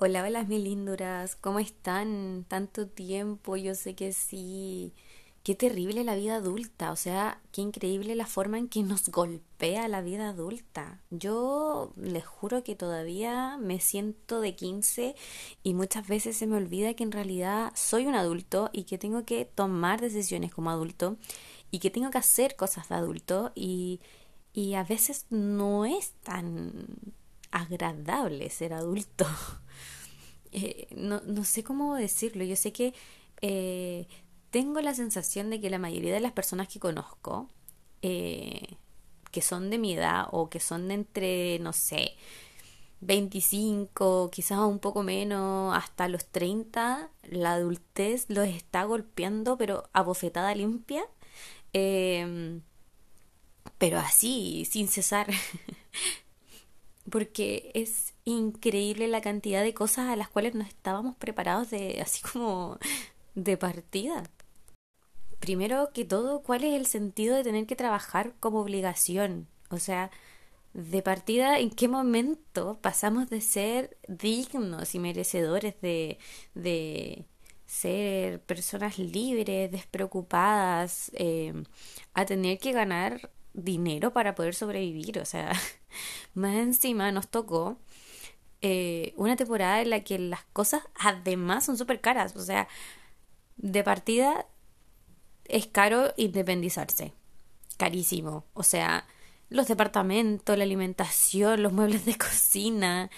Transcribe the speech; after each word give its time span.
Hola, 0.00 0.22
hola, 0.22 0.44
mis 0.44 0.62
linduras, 0.62 1.34
¿cómo 1.34 1.58
están? 1.58 2.44
Tanto 2.46 2.86
tiempo, 2.86 3.56
yo 3.56 3.74
sé 3.74 3.96
que 3.96 4.12
sí. 4.12 4.94
Qué 5.42 5.56
terrible 5.56 6.04
la 6.04 6.14
vida 6.14 6.36
adulta, 6.36 6.92
o 6.92 6.96
sea, 6.96 7.40
qué 7.50 7.62
increíble 7.62 8.14
la 8.14 8.26
forma 8.26 8.58
en 8.58 8.68
que 8.68 8.84
nos 8.84 9.08
golpea 9.08 9.88
la 9.88 10.00
vida 10.00 10.28
adulta. 10.28 11.00
Yo 11.10 11.92
les 11.96 12.24
juro 12.24 12.62
que 12.62 12.76
todavía 12.76 13.56
me 13.58 13.80
siento 13.80 14.40
de 14.40 14.54
15 14.54 15.16
y 15.64 15.74
muchas 15.74 16.06
veces 16.06 16.36
se 16.36 16.46
me 16.46 16.58
olvida 16.58 16.94
que 16.94 17.02
en 17.02 17.10
realidad 17.10 17.72
soy 17.74 18.06
un 18.06 18.14
adulto 18.14 18.70
y 18.72 18.84
que 18.84 18.98
tengo 18.98 19.24
que 19.24 19.46
tomar 19.46 20.00
decisiones 20.00 20.54
como 20.54 20.70
adulto 20.70 21.16
y 21.72 21.80
que 21.80 21.90
tengo 21.90 22.10
que 22.10 22.18
hacer 22.18 22.54
cosas 22.54 22.88
de 22.88 22.94
adulto 22.94 23.50
y, 23.56 24.00
y 24.52 24.74
a 24.74 24.84
veces 24.84 25.26
no 25.30 25.86
es 25.86 26.12
tan 26.22 26.86
agradable 27.50 28.48
ser 28.50 28.74
adulto. 28.74 29.26
Eh, 30.64 30.88
no, 30.96 31.20
no, 31.26 31.44
sé 31.44 31.62
cómo 31.62 31.94
decirlo. 31.94 32.44
Yo 32.44 32.56
sé 32.56 32.72
que 32.72 32.94
eh, 33.40 34.06
tengo 34.50 34.80
la 34.80 34.94
sensación 34.94 35.50
de 35.50 35.60
que 35.60 35.70
la 35.70 35.78
mayoría 35.78 36.12
de 36.12 36.20
las 36.20 36.32
personas 36.32 36.68
que 36.68 36.80
conozco, 36.80 37.48
eh, 38.02 38.76
que 39.30 39.42
son 39.42 39.70
de 39.70 39.78
mi 39.78 39.94
edad 39.94 40.26
o 40.32 40.50
que 40.50 40.60
son 40.60 40.88
de 40.88 40.94
entre, 40.94 41.58
no 41.60 41.72
sé, 41.72 42.14
25, 43.00 44.30
quizás 44.30 44.58
un 44.60 44.80
poco 44.80 45.02
menos, 45.02 45.76
hasta 45.76 46.08
los 46.08 46.26
30, 46.26 47.10
la 47.30 47.54
adultez 47.54 48.26
los 48.28 48.48
está 48.48 48.84
golpeando, 48.84 49.56
pero 49.58 49.88
a 49.92 50.02
bofetada 50.02 50.54
limpia. 50.54 51.04
Em, 51.72 52.62
pero 53.78 53.98
así, 53.98 54.66
sin 54.70 54.88
cesar. 54.88 55.28
Porque 57.10 57.70
es 57.74 58.14
increíble 58.28 59.08
la 59.08 59.20
cantidad 59.20 59.62
de 59.62 59.74
cosas 59.74 60.08
a 60.08 60.16
las 60.16 60.28
cuales 60.28 60.54
no 60.54 60.62
estábamos 60.62 61.16
preparados 61.16 61.70
de 61.70 62.00
así 62.02 62.22
como 62.22 62.78
de 63.34 63.56
partida. 63.56 64.24
Primero 65.40 65.90
que 65.94 66.04
todo, 66.04 66.42
¿cuál 66.42 66.64
es 66.64 66.74
el 66.74 66.86
sentido 66.86 67.36
de 67.36 67.44
tener 67.44 67.66
que 67.66 67.76
trabajar 67.76 68.34
como 68.40 68.60
obligación? 68.60 69.46
O 69.70 69.78
sea, 69.78 70.10
de 70.74 71.02
partida, 71.02 71.58
¿en 71.58 71.70
qué 71.70 71.88
momento 71.88 72.78
pasamos 72.80 73.30
de 73.30 73.40
ser 73.40 73.96
dignos 74.08 74.94
y 74.94 74.98
merecedores 74.98 75.80
de, 75.80 76.18
de 76.54 77.24
ser 77.66 78.40
personas 78.42 78.98
libres, 78.98 79.70
despreocupadas, 79.70 81.10
eh, 81.14 81.52
a 82.14 82.24
tener 82.26 82.58
que 82.58 82.72
ganar 82.72 83.30
dinero 83.54 84.12
para 84.12 84.34
poder 84.34 84.54
sobrevivir? 84.54 85.18
O 85.20 85.24
sea, 85.24 85.52
más 86.34 86.56
encima 86.56 87.12
nos 87.12 87.28
tocó 87.28 87.78
eh, 88.60 89.14
una 89.16 89.36
temporada 89.36 89.80
en 89.80 89.90
la 89.90 90.04
que 90.04 90.18
las 90.18 90.44
cosas 90.52 90.82
además 90.98 91.64
son 91.64 91.76
súper 91.78 92.00
caras. 92.00 92.36
O 92.36 92.42
sea, 92.42 92.68
de 93.56 93.84
partida 93.84 94.46
es 95.44 95.66
caro 95.66 96.12
independizarse. 96.16 97.12
Carísimo. 97.76 98.44
O 98.54 98.62
sea, 98.62 99.06
los 99.50 99.68
departamentos, 99.68 100.56
la 100.58 100.64
alimentación, 100.64 101.62
los 101.62 101.72
muebles 101.72 102.04
de 102.04 102.16
cocina, 102.18 103.10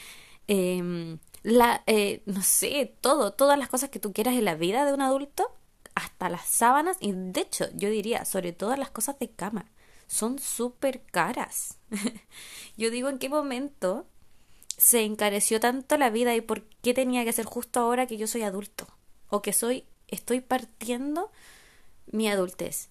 em, 0.46 1.18
la, 1.42 1.82
eh, 1.86 2.22
no 2.26 2.42
sé, 2.42 2.96
todo, 3.00 3.32
todas 3.32 3.58
las 3.58 3.68
cosas 3.68 3.90
que 3.90 4.00
tú 4.00 4.12
quieras 4.12 4.34
en 4.34 4.44
la 4.44 4.54
vida 4.54 4.84
de 4.84 4.92
un 4.92 5.00
adulto, 5.02 5.56
hasta 5.94 6.28
las 6.28 6.46
sábanas, 6.46 6.96
y 7.00 7.12
de 7.12 7.40
hecho, 7.40 7.66
yo 7.74 7.90
diría, 7.90 8.24
sobre 8.24 8.52
todo 8.52 8.76
las 8.76 8.90
cosas 8.90 9.18
de 9.18 9.30
cama, 9.30 9.66
son 10.06 10.38
súper 10.38 11.02
caras. 11.02 11.78
yo 12.76 12.90
digo, 12.90 13.08
¿en 13.08 13.18
qué 13.18 13.28
momento 13.28 14.06
se 14.80 15.02
encareció 15.02 15.60
tanto 15.60 15.98
la 15.98 16.08
vida 16.08 16.34
y 16.34 16.40
por 16.40 16.62
qué 16.80 16.94
tenía 16.94 17.22
que 17.26 17.34
ser 17.34 17.44
justo 17.44 17.80
ahora 17.80 18.06
que 18.06 18.16
yo 18.16 18.26
soy 18.26 18.42
adulto 18.42 18.88
o 19.28 19.42
que 19.42 19.52
soy 19.52 19.84
estoy 20.08 20.40
partiendo 20.40 21.30
mi 22.06 22.28
adultez. 22.28 22.88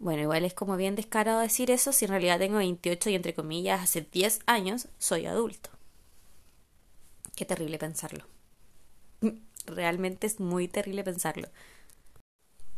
Bueno, 0.00 0.22
igual 0.22 0.44
es 0.44 0.52
como 0.52 0.76
bien 0.76 0.96
descarado 0.96 1.38
decir 1.38 1.70
eso 1.70 1.92
si 1.92 2.06
en 2.06 2.10
realidad 2.10 2.40
tengo 2.40 2.56
28 2.56 3.10
y 3.10 3.14
entre 3.14 3.34
comillas 3.34 3.80
hace 3.80 4.00
10 4.00 4.40
años 4.46 4.88
soy 4.98 5.26
adulto. 5.26 5.70
Qué 7.36 7.44
terrible 7.44 7.78
pensarlo. 7.78 8.26
Realmente 9.66 10.26
es 10.26 10.40
muy 10.40 10.66
terrible 10.66 11.04
pensarlo. 11.04 11.48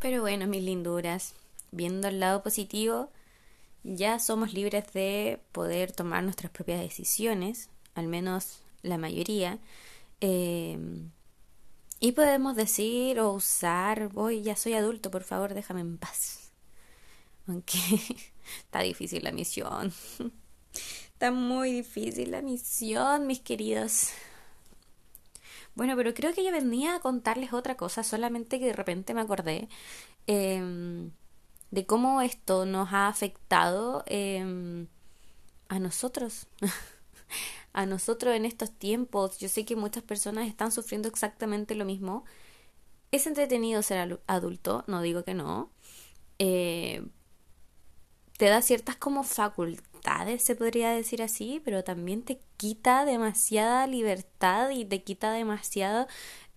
Pero 0.01 0.21
bueno, 0.21 0.47
mis 0.47 0.63
linduras, 0.63 1.35
viendo 1.71 2.09
el 2.09 2.21
lado 2.21 2.43
positivo, 2.43 3.11
ya 3.85 4.19
somos 4.19 4.53
libres 4.53 4.93
de 4.93 5.41
poder 5.53 5.93
tomar 5.93 6.23
nuestras 6.23 6.53
propias 6.53 6.81
decisiones, 6.81 7.71
al 7.99 8.09
menos 8.09 8.61
la 8.83 8.99
mayoría, 8.99 9.59
em, 10.21 11.11
y 12.01 12.13
podemos 12.13 12.55
decir 12.57 13.19
o 13.21 13.33
usar, 13.33 14.09
voy, 14.09 14.43
ya 14.43 14.57
soy 14.57 14.75
adulto, 14.75 15.11
por 15.11 15.25
favor, 15.25 15.55
déjame 15.55 15.81
en 15.81 15.99
paz. 15.99 16.53
Aunque 17.49 17.79
está 18.65 18.81
difícil 18.81 19.25
la 19.25 19.33
misión. 19.33 19.93
Está 21.19 21.33
muy 21.33 21.73
difícil 21.73 22.31
la 22.31 22.43
misión, 22.43 23.27
mis 23.27 23.41
queridos. 23.41 24.11
Bueno, 25.75 25.97
pero 25.97 26.15
creo 26.15 26.33
que 26.33 26.45
yo 26.45 26.53
venía 26.53 26.95
a 26.95 27.01
contarles 27.01 27.53
otra 27.53 27.77
cosa, 27.77 28.05
solamente 28.05 28.61
que 28.61 28.67
de 28.67 28.73
repente 28.73 29.15
me 29.15 29.23
acordé 29.23 29.69
em, 30.29 31.11
de 31.73 31.87
cómo 31.87 32.21
esto 32.21 32.67
nos 32.67 32.93
ha 32.93 33.09
afectado 33.09 34.05
em, 34.07 34.87
a 35.69 35.79
nosotros. 35.81 36.47
a 37.79 37.87
nosotros 37.87 38.35
en 38.35 38.45
estos 38.45 38.73
tiempos. 38.73 39.39
Yo 39.39 39.49
sé 39.49 39.65
que 39.65 39.77
muchas 39.77 40.03
personas 40.03 40.49
están 40.49 40.73
sufriendo 40.73 41.09
exactamente 41.09 41.77
lo 41.77 41.85
mismo. 41.85 42.25
Es 43.13 43.29
entretenido 43.29 43.83
ser 43.83 44.21
adulto, 44.27 44.83
no 44.89 45.01
digo 45.01 45.23
que 45.23 45.35
no. 45.35 45.71
Eh, 46.41 47.07
te 48.37 48.47
da 48.47 48.63
ciertas 48.63 48.97
como 48.97 49.23
facultades, 49.23 50.43
se 50.43 50.57
podría 50.57 50.91
decir 50.91 51.23
así, 51.23 51.63
pero 51.65 51.85
también 51.85 52.23
te 52.23 52.41
quita 52.57 53.05
demasiada 53.05 53.87
libertad 53.87 54.71
y 54.71 54.85
te 54.85 55.05
quita 55.05 55.31
demasiado 55.31 56.09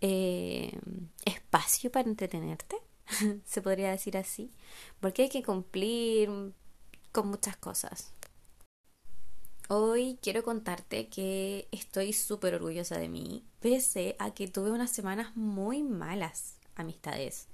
eh, 0.01 0.79
espacio 1.25 1.91
para 1.91 2.09
entretenerte, 2.09 2.77
se 3.45 3.61
podría 3.61 3.91
decir 3.91 4.17
así, 4.17 4.51
porque 4.99 5.23
hay 5.23 5.29
que 5.29 5.43
cumplir 5.43 6.53
con 7.11 7.27
muchas 7.27 7.57
cosas. 7.57 8.11
Hoy 9.73 10.19
quiero 10.21 10.43
contarte 10.43 11.07
que 11.07 11.69
estoy 11.71 12.11
súper 12.11 12.55
orgullosa 12.55 12.97
de 12.97 13.07
mí, 13.07 13.45
pese 13.61 14.17
a 14.19 14.33
que 14.33 14.49
tuve 14.49 14.69
unas 14.69 14.91
semanas 14.91 15.33
muy 15.37 15.81
malas, 15.81 16.57
amistades. 16.75 17.47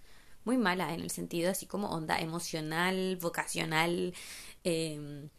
Muy 0.43 0.57
malas 0.57 0.93
en 0.93 1.01
el 1.01 1.11
sentido 1.11 1.51
así 1.51 1.67
como 1.67 1.89
onda 1.91 2.19
emocional, 2.19 3.17
vocacional. 3.17 4.15
Em, 4.63 5.29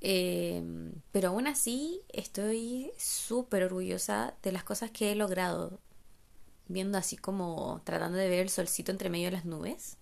em, 0.00 0.92
pero 1.12 1.28
aún 1.28 1.46
así 1.46 2.00
estoy 2.08 2.90
súper 2.98 3.62
orgullosa 3.62 4.34
de 4.42 4.50
las 4.50 4.64
cosas 4.64 4.90
que 4.90 5.12
he 5.12 5.14
logrado. 5.14 5.78
Viendo 6.66 6.98
así 6.98 7.16
como 7.16 7.80
tratando 7.84 8.18
de 8.18 8.28
ver 8.28 8.40
el 8.40 8.50
solcito 8.50 8.90
entre 8.90 9.08
medio 9.08 9.26
de 9.26 9.36
las 9.36 9.44
nubes. 9.44 9.98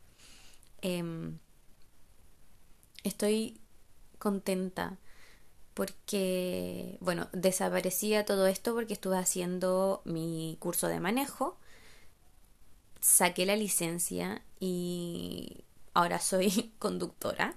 Em, 0.81 1.39
estoy 3.05 3.61
contenta 4.19 4.99
porque, 5.81 6.99
bueno, 7.01 7.31
desaparecía 7.33 8.27
todo 8.27 8.47
esto 8.47 8.75
porque 8.75 8.93
estuve 8.93 9.17
haciendo 9.17 10.03
mi 10.05 10.59
curso 10.61 10.89
de 10.89 11.01
manejo, 11.01 11.57
saqué 13.01 13.47
la 13.47 13.57
licencia 13.57 14.43
y 14.59 15.65
ahora 15.95 16.19
soy 16.19 16.75
conductora. 16.79 17.57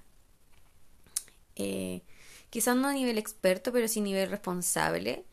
Eh, 1.57 2.01
quizás 2.49 2.77
no 2.77 2.87
a 2.87 2.93
nivel 2.93 3.17
experto, 3.17 3.73
pero 3.73 3.89
sí 3.89 3.99
a 3.99 4.03
nivel 4.03 4.29
responsable. 4.29 5.25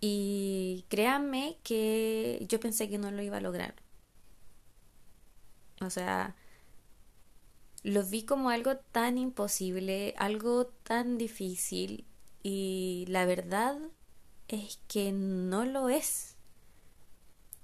Y 0.00 0.84
créanme 0.90 1.58
que 1.64 2.46
yo 2.48 2.60
pensé 2.60 2.88
que 2.88 2.98
no 2.98 3.10
lo 3.10 3.20
iba 3.24 3.38
a 3.38 3.40
lograr. 3.40 3.74
O 5.80 5.90
sea, 5.90 6.36
lo 7.82 8.04
vi 8.04 8.22
como 8.24 8.50
algo 8.50 8.76
tan 8.76 9.18
imposible, 9.18 10.14
algo 10.18 10.66
tan 10.84 11.18
difícil 11.18 12.06
y 12.42 13.04
la 13.08 13.26
verdad 13.26 13.78
es 14.48 14.80
que 14.88 15.12
no 15.12 15.64
lo 15.64 15.88
es. 15.88 16.36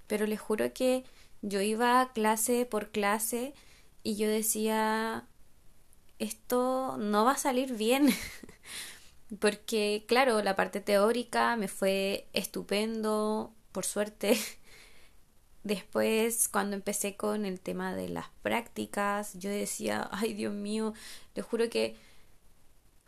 Pero 0.07 0.27
les 0.27 0.41
juro 0.41 0.73
que 0.73 1.05
yo 1.43 1.61
iba 1.61 2.13
clase 2.13 2.67
por 2.67 2.91
clase 2.91 3.55
y 4.03 4.17
yo 4.17 4.29
decía, 4.29 5.27
esto 6.19 6.97
no 6.99 7.25
va 7.25 7.33
a 7.33 7.39
salir 7.39 7.75
bien. 7.75 8.09
Porque, 9.41 10.05
claro, 10.09 10.43
la 10.43 10.57
parte 10.57 10.81
teórica 10.81 11.57
me 11.57 11.69
fue 11.69 12.27
estupendo, 12.33 13.53
por 13.73 13.85
suerte. 13.85 14.39
Después, 15.65 16.49
cuando 16.49 16.77
empecé 16.77 17.17
con 17.17 17.45
el 17.45 17.61
tema 17.61 17.95
de 17.95 18.09
las 18.09 18.29
prácticas, 18.43 19.35
yo 19.39 19.51
decía, 19.51 20.09
ay 20.13 20.33
Dios 20.33 20.55
mío, 20.55 20.95
te 21.35 21.43
juro 21.43 21.69
que 21.69 21.95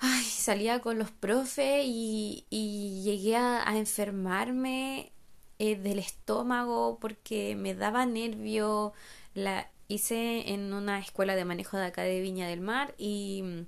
ay, 0.01 0.25
salía 0.25 0.81
con 0.81 0.99
los 0.99 1.11
profes 1.11 1.85
y, 1.87 2.47
y 2.51 3.03
llegué 3.05 3.37
a, 3.37 3.65
enfermarme 3.77 5.13
eh, 5.59 5.77
del 5.77 5.99
estómago 5.99 6.99
porque 7.01 7.55
me 7.57 7.75
daba 7.75 8.07
nervio. 8.07 8.93
La 9.35 9.71
hice 9.89 10.53
en 10.53 10.73
una 10.73 10.99
escuela 10.99 11.37
de 11.37 11.45
manejo 11.45 11.77
de 11.77 11.87
acá 11.87 12.03
de 12.03 12.21
Viña 12.21 12.49
del 12.49 12.61
Mar 12.61 12.95
y 12.99 13.67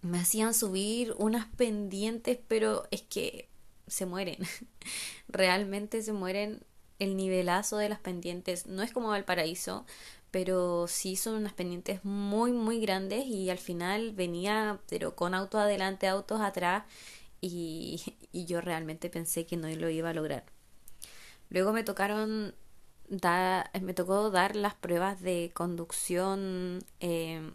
me 0.00 0.18
hacían 0.18 0.54
subir 0.54 1.14
unas 1.18 1.46
pendientes, 1.46 2.38
pero 2.48 2.86
es 2.90 3.02
que 3.02 3.48
se 3.86 4.06
mueren. 4.06 4.38
Realmente 5.28 6.02
se 6.02 6.12
mueren 6.12 6.64
el 6.98 7.16
nivelazo 7.16 7.78
de 7.78 7.88
las 7.88 7.98
pendientes. 7.98 8.66
No 8.66 8.82
es 8.82 8.92
como 8.92 9.08
Valparaíso, 9.08 9.86
pero 10.32 10.88
sí 10.88 11.14
son 11.16 11.34
unas 11.36 11.52
pendientes 11.52 12.04
muy 12.04 12.52
muy 12.52 12.80
grandes 12.80 13.26
y 13.26 13.50
al 13.50 13.58
final 13.58 14.12
venía 14.12 14.80
pero 14.88 15.14
con 15.14 15.34
autos 15.34 15.60
adelante, 15.60 16.08
autos 16.08 16.40
atrás 16.40 16.84
y, 17.40 18.02
y 18.32 18.46
yo 18.46 18.60
realmente 18.60 19.10
pensé 19.10 19.46
que 19.46 19.56
no 19.56 19.68
lo 19.68 19.88
iba 19.90 20.10
a 20.10 20.14
lograr. 20.14 20.44
Luego 21.50 21.72
me 21.72 21.84
tocaron 21.84 22.54
dar, 23.08 23.70
me 23.80 23.94
tocó 23.94 24.30
dar 24.30 24.56
las 24.56 24.74
pruebas 24.74 25.20
de 25.20 25.52
conducción, 25.54 26.84
eh, 27.00 27.52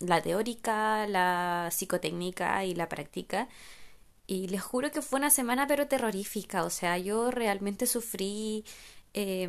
la 0.00 0.22
teórica, 0.22 1.06
la 1.06 1.68
psicotécnica 1.70 2.64
y 2.64 2.74
la 2.74 2.88
práctica. 2.88 3.48
Y 4.26 4.48
les 4.48 4.62
juro 4.62 4.90
que 4.90 5.02
fue 5.02 5.18
una 5.18 5.30
semana 5.30 5.66
pero 5.66 5.86
terrorífica, 5.86 6.64
o 6.64 6.70
sea, 6.70 6.98
yo 6.98 7.30
realmente 7.30 7.86
sufrí 7.86 8.64
eh, 9.14 9.48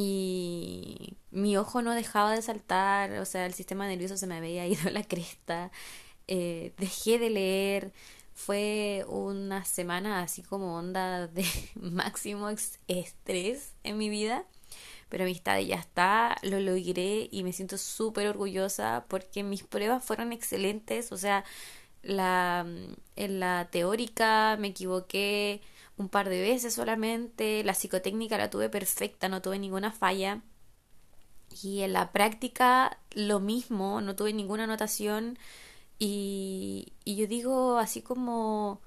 y 0.00 1.16
mi 1.32 1.56
ojo 1.56 1.82
no 1.82 1.92
dejaba 1.92 2.32
de 2.32 2.40
saltar, 2.40 3.10
o 3.18 3.24
sea, 3.24 3.46
el 3.46 3.54
sistema 3.54 3.88
nervioso 3.88 4.16
se 4.16 4.28
me 4.28 4.36
había 4.36 4.64
ido 4.68 4.88
a 4.88 4.92
la 4.92 5.02
cresta, 5.02 5.72
eh, 6.28 6.72
dejé 6.78 7.18
de 7.18 7.30
leer, 7.30 7.92
fue 8.32 9.04
una 9.08 9.64
semana 9.64 10.22
así 10.22 10.42
como 10.42 10.76
onda 10.76 11.26
de 11.26 11.44
máximo 11.74 12.48
estrés 12.86 13.72
en 13.82 13.98
mi 13.98 14.08
vida, 14.08 14.44
pero 15.08 15.24
mi 15.24 15.32
estado 15.32 15.60
ya 15.62 15.76
está, 15.76 16.36
lo 16.42 16.60
logré 16.60 17.28
y 17.32 17.42
me 17.42 17.52
siento 17.52 17.76
súper 17.76 18.28
orgullosa 18.28 19.04
porque 19.08 19.42
mis 19.42 19.64
pruebas 19.64 20.04
fueron 20.04 20.32
excelentes, 20.32 21.10
o 21.10 21.16
sea, 21.16 21.44
la, 22.02 22.64
en 23.16 23.40
la 23.40 23.68
teórica 23.72 24.56
me 24.60 24.68
equivoqué, 24.68 25.60
un 25.98 26.08
par 26.08 26.28
de 26.28 26.40
veces 26.40 26.74
solamente, 26.74 27.64
la 27.64 27.74
psicotécnica 27.74 28.38
la 28.38 28.50
tuve 28.50 28.68
perfecta, 28.70 29.28
no 29.28 29.42
tuve 29.42 29.58
ninguna 29.58 29.92
falla. 29.92 30.42
Y 31.62 31.80
en 31.82 31.92
la 31.92 32.12
práctica 32.12 32.98
lo 33.12 33.40
mismo, 33.40 34.00
no 34.00 34.16
tuve 34.16 34.32
ninguna 34.32 34.64
anotación. 34.64 35.38
Y, 35.98 36.94
y 37.04 37.16
yo 37.16 37.26
digo 37.26 37.78
así 37.78 38.02
como, 38.02 38.80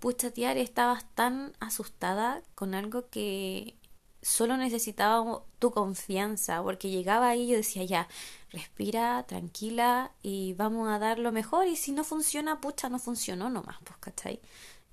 pucha 0.00 0.30
tía, 0.30 0.52
estabas 0.52 1.04
tan 1.14 1.54
asustada 1.60 2.42
con 2.54 2.74
algo 2.74 3.08
que 3.08 3.78
solo 4.22 4.56
necesitaba 4.56 5.42
tu 5.58 5.70
confianza, 5.70 6.62
porque 6.62 6.90
llegaba 6.90 7.30
ahí 7.30 7.42
y 7.42 7.48
yo 7.48 7.56
decía, 7.56 7.84
ya, 7.84 8.08
respira, 8.50 9.24
tranquila 9.26 10.12
y 10.22 10.54
vamos 10.54 10.88
a 10.88 10.98
dar 10.98 11.18
lo 11.18 11.32
mejor 11.32 11.66
y 11.66 11.76
si 11.76 11.92
no 11.92 12.04
funciona, 12.04 12.60
pucha, 12.60 12.88
no 12.88 12.98
funcionó 12.98 13.48
nomás, 13.50 13.78
pues, 13.84 13.98
¿cachai? 13.98 14.40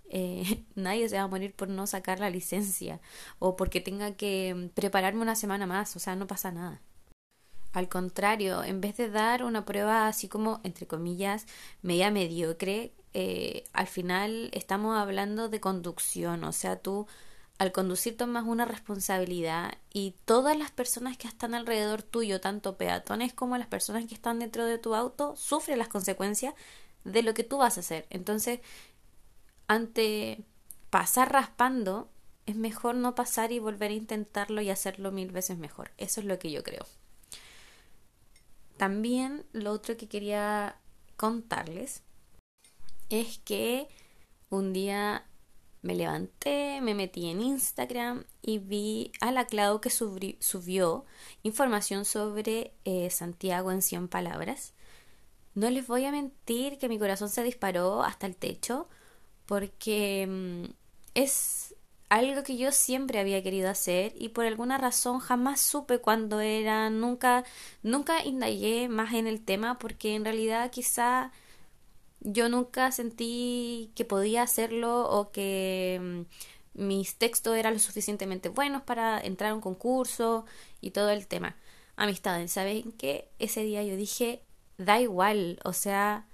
Eh, 0.10 0.64
nadie 0.76 1.10
se 1.10 1.18
va 1.18 1.24
a 1.24 1.28
morir 1.28 1.54
por 1.54 1.70
no 1.70 1.88
sacar 1.88 2.20
la 2.20 2.30
licencia 2.30 3.02
o 3.40 3.56
porque 3.56 3.82
tenga 3.82 4.16
que 4.16 4.54
mm, 4.56 4.70
prepararme 4.70 5.22
una 5.22 5.36
semana 5.36 5.66
más, 5.66 5.96
o 5.96 6.00
sea, 6.00 6.16
no 6.16 6.28
pasa 6.28 6.52
nada. 6.52 6.82
Al 7.74 7.90
contrario, 7.90 8.64
en 8.64 8.82
vez 8.82 8.98
de 8.98 9.10
dar 9.10 9.44
una 9.44 9.66
prueba 9.66 10.08
así 10.08 10.28
como, 10.28 10.62
entre 10.64 10.88
comillas, 10.88 11.46
media 11.82 12.10
mediocre, 12.12 12.94
eh, 13.14 13.66
al 13.74 13.88
final 13.88 14.50
estamos 14.54 14.98
hablando 14.98 15.50
de 15.50 15.60
conducción, 15.60 16.44
o 16.44 16.52
sea, 16.54 16.80
tú 16.80 17.08
al 17.58 17.72
conducir 17.72 18.16
tomas 18.18 18.46
una 18.46 18.66
responsabilidad 18.66 19.74
y 19.92 20.16
todas 20.26 20.58
las 20.58 20.72
personas 20.72 21.18
que 21.18 21.28
están 21.28 21.56
alrededor 21.56 22.04
tuyo, 22.04 22.40
tanto 22.40 22.78
peatones 22.78 23.34
como 23.34 23.58
las 23.58 23.68
personas 23.68 24.06
que 24.06 24.14
están 24.14 24.40
dentro 24.40 24.66
de 24.66 24.78
tu 24.78 24.94
auto, 24.96 25.36
sufren 25.36 25.80
las 25.80 25.88
consecuencias 25.88 26.54
de 27.04 27.24
lo 27.24 27.34
que 27.34 27.44
tú 27.44 27.58
vas 27.58 27.78
a 27.78 27.80
hacer. 27.80 28.06
Entonces, 28.10 28.60
ante 29.68 30.44
pasar 30.90 31.32
raspando, 31.32 32.10
es 32.46 32.56
mejor 32.56 32.96
no 32.96 33.14
pasar 33.16 33.52
y 33.52 33.60
volver 33.60 33.92
a 33.92 33.96
intentarlo 33.96 34.62
y 34.62 34.70
hacerlo 34.70 35.12
mil 35.12 35.32
veces 35.32 35.58
mejor. 35.58 35.92
Eso 35.98 36.22
es 36.22 36.26
lo 36.26 36.40
que 36.40 36.52
yo 36.52 36.64
creo. 36.64 36.86
También 38.78 39.46
lo 39.52 39.72
otro 39.72 39.98
que 39.98 40.08
quería 40.08 40.78
contarles 41.18 42.04
es 43.10 43.40
que 43.40 43.88
un 44.50 44.72
día 44.72 45.26
me 45.82 45.96
levanté, 45.96 46.80
me 46.82 46.94
metí 46.94 47.30
en 47.30 47.42
Instagram 47.42 48.26
y 48.42 48.60
vi 48.60 49.12
a 49.20 49.32
la 49.32 49.48
que 49.48 49.90
subió 49.90 51.06
información 51.44 52.06
sobre 52.06 52.74
eh, 52.86 53.10
Santiago 53.10 53.72
en 53.72 53.82
100 53.82 54.08
palabras. 54.08 54.74
No 55.56 55.70
les 55.70 55.88
voy 55.88 56.06
a 56.06 56.12
mentir 56.12 56.78
que 56.78 56.90
mi 56.90 57.00
corazón 57.00 57.30
se 57.30 57.44
disparó 57.44 58.04
hasta 58.04 58.28
el 58.28 58.36
techo 58.36 58.88
porque 59.48 60.28
mm, 60.30 60.66
es 61.16 61.76
algo 62.10 62.44
que 62.44 62.58
yo 62.58 62.72
siempre 62.72 63.20
había 63.20 63.44
querido 63.44 63.70
hacer 63.70 64.14
y 64.18 64.30
por 64.30 64.46
alguna 64.46 64.78
razón 64.78 65.20
jamás 65.20 65.60
supe 65.62 66.00
cuándo 66.00 66.40
era, 66.40 66.90
nunca, 66.90 67.44
nunca 67.84 68.24
indagué 68.24 68.88
más 68.90 69.14
en 69.14 69.28
el 69.28 69.44
tema 69.44 69.80
porque 69.80 70.16
en 70.16 70.24
realidad 70.24 70.72
quizá 70.72 71.32
yo 72.22 72.50
nunca 72.50 72.92
sentí 72.92 73.92
que 73.96 74.06
podía 74.06 74.44
hacerlo 74.44 75.10
o 75.10 75.32
que 75.32 76.26
mm, 76.76 76.82
mis 76.86 77.16
textos 77.16 77.58
eran 77.58 77.74
lo 77.74 77.80
suficientemente 77.80 78.50
buenos 78.50 78.84
para 78.84 79.20
entrar 79.20 79.52
a 79.52 79.56
un 79.56 79.62
concurso 79.62 80.46
y 80.82 80.92
todo 80.92 81.10
el 81.10 81.28
tema. 81.28 81.58
Amistades, 81.96 82.52
¿saben 82.52 82.92
qué? 82.94 83.30
Ese 83.40 83.64
día 83.64 83.84
yo 83.84 83.96
dije, 83.96 84.44
da 84.78 85.02
igual, 85.02 85.60
o 85.64 85.74
sea, 85.74 86.28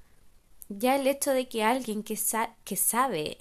ya 0.69 0.95
el 0.95 1.07
hecho 1.07 1.31
de 1.31 1.47
que 1.47 1.63
alguien 1.63 2.03
que, 2.03 2.17
que 2.63 2.75
sabe, 2.75 3.37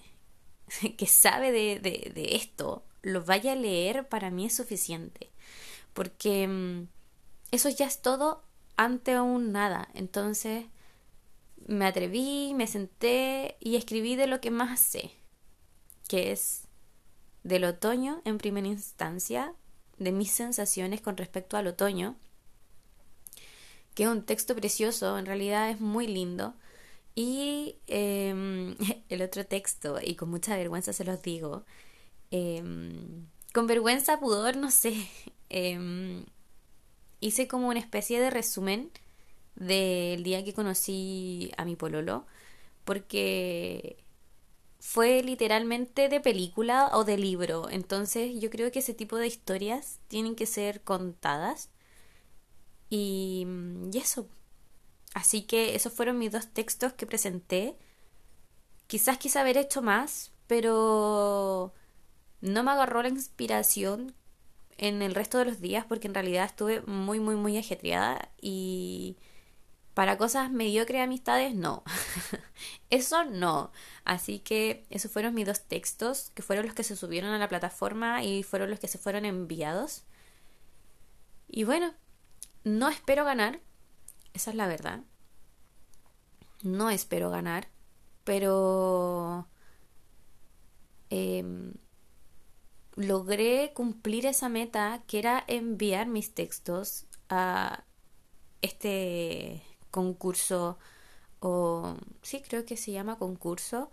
que 0.97 1.07
sabe 1.07 1.53
de, 1.53 1.79
de, 1.79 2.13
de, 2.15 2.37
esto, 2.37 2.85
lo 3.03 3.25
vaya 3.25 3.53
a 3.53 3.57
leer, 3.57 4.09
para 4.09 4.31
mí 4.31 4.47
es 4.47 4.55
suficiente. 4.55 5.31
Porque 5.93 6.47
mm, 6.49 6.89
eso 7.51 7.69
ya 7.69 7.87
es 7.87 8.03
todo 8.03 8.43
ante 8.77 9.21
un 9.21 9.53
nada. 9.53 9.89
Entonces 9.95 10.67
me 11.67 11.87
atreví, 11.87 12.55
me 12.55 12.67
senté 12.67 13.57
y 13.61 13.77
escribí 13.77 14.17
de 14.17 14.27
lo 14.27 14.41
que 14.41 14.51
más 14.51 14.81
sé, 14.81 15.13
que 16.09 16.33
es 16.33 16.67
del 17.45 17.65
otoño 17.65 18.23
en 18.25 18.39
primera 18.39 18.67
instancia, 18.67 19.55
de 19.99 20.13
mis 20.13 20.33
sensaciones 20.33 21.01
con 21.01 21.17
respecto 21.17 21.57
al 21.57 21.69
otoño, 21.69 22.17
que 23.95 24.05
es 24.05 24.09
un 24.09 24.25
texto 24.25 24.57
precioso, 24.57 25.19
en 25.19 25.27
realidad 25.27 25.71
es 25.71 25.81
muy 25.81 26.07
lindo 26.07 26.55
y 27.15 27.79
em, 27.87 28.77
el 29.09 29.23
otro 29.23 29.47
texto, 29.47 29.99
y 30.03 30.17
con 30.17 30.31
mucha 30.31 30.57
vergüenza 30.57 30.93
se 30.93 31.05
los 31.05 31.23
digo, 31.23 31.65
em, 32.31 33.27
con 33.55 33.67
vergüenza, 33.67 34.21
pudor, 34.21 34.57
no 34.57 34.71
sé, 34.71 34.95
em, 35.51 36.25
hice 37.21 37.49
como 37.49 37.69
una 37.69 37.81
especie 37.81 38.21
de 38.21 38.31
resumen 38.31 38.91
del 39.57 40.23
día 40.25 40.45
que 40.45 40.55
conocí 40.55 41.53
a 41.59 41.65
mi 41.65 41.77
pololo, 41.77 42.27
porque 42.85 44.05
fue 44.81 45.23
literalmente 45.23 46.09
de 46.09 46.21
película 46.21 46.91
o 46.95 47.05
de 47.05 47.19
libro, 47.19 47.69
entonces 47.71 48.41
yo 48.41 48.51
creo 48.51 48.73
que 48.73 48.81
ese 48.81 48.95
tipo 48.95 49.17
de 49.19 49.29
historias 49.29 50.01
tienen 50.09 50.35
que 50.37 50.47
ser 50.47 50.83
contadas 50.83 51.71
y, 52.91 53.47
y 53.93 53.99
eso. 53.99 54.29
Así 55.15 55.43
que 55.43 55.75
esos 55.75 55.93
fueron 55.93 56.19
mis 56.19 56.33
dos 56.33 56.49
textos 56.49 56.93
que 56.95 57.07
presenté. 57.07 57.77
Quizás 58.87 59.19
quise 59.19 59.39
haber 59.39 59.57
hecho 59.57 59.83
más, 59.83 60.33
pero 60.47 61.75
no 62.41 62.63
me 62.63 62.71
agarró 62.71 63.03
la 63.03 63.09
inspiración 63.09 64.15
en 64.79 65.03
el 65.03 65.15
resto 65.15 65.39
de 65.39 65.45
los 65.45 65.61
días 65.61 65.85
porque 65.87 66.09
en 66.09 66.15
realidad 66.15 66.47
estuve 66.47 66.83
muy, 66.83 67.21
muy, 67.21 67.37
muy 67.37 67.57
ajetreada 67.57 68.31
y 68.41 69.17
para 69.95 70.17
cosas 70.17 70.51
mediocres 70.51 71.03
amistades 71.03 71.55
no. 71.55 71.85
Eso 72.91 73.25
no. 73.25 73.71
Así 74.05 74.39
que 74.41 74.87
esos 74.91 75.11
fueron 75.11 75.35
mis 75.35 75.47
dos 75.47 75.63
textos, 75.63 76.31
que 76.35 76.43
fueron 76.43 76.67
los 76.67 76.75
que 76.75 76.85
se 76.85 76.97
subieron 76.97 77.31
a 77.31 77.39
la 77.39 77.49
plataforma 77.49 78.25
y 78.25 78.43
fueron 78.43 78.71
los 78.71 78.81
que 78.81 78.89
se 78.89 78.99
fueron 78.99 79.25
enviados. 79.25 80.05
Y 81.49 81.65
bueno, 81.65 81.95
no 82.65 82.89
espero 82.89 83.25
ganar, 83.25 83.61
esa 84.35 84.51
es 84.51 84.57
la 84.57 84.67
verdad. 84.67 85.01
No 86.63 86.91
espero 86.91 87.31
ganar, 87.31 87.69
pero 88.25 89.49
em, 91.11 91.75
logré 92.97 93.73
cumplir 93.75 94.27
esa 94.27 94.49
meta 94.49 95.03
que 95.07 95.19
era 95.19 95.45
enviar 95.49 96.07
mis 96.07 96.35
textos 96.35 97.07
a 97.29 97.85
este 98.63 99.63
concurso 99.91 100.79
o 101.41 101.97
sí, 102.23 102.43
creo 102.43 102.65
que 102.65 102.77
se 102.77 102.93
llama 102.93 103.19
concurso. 103.19 103.91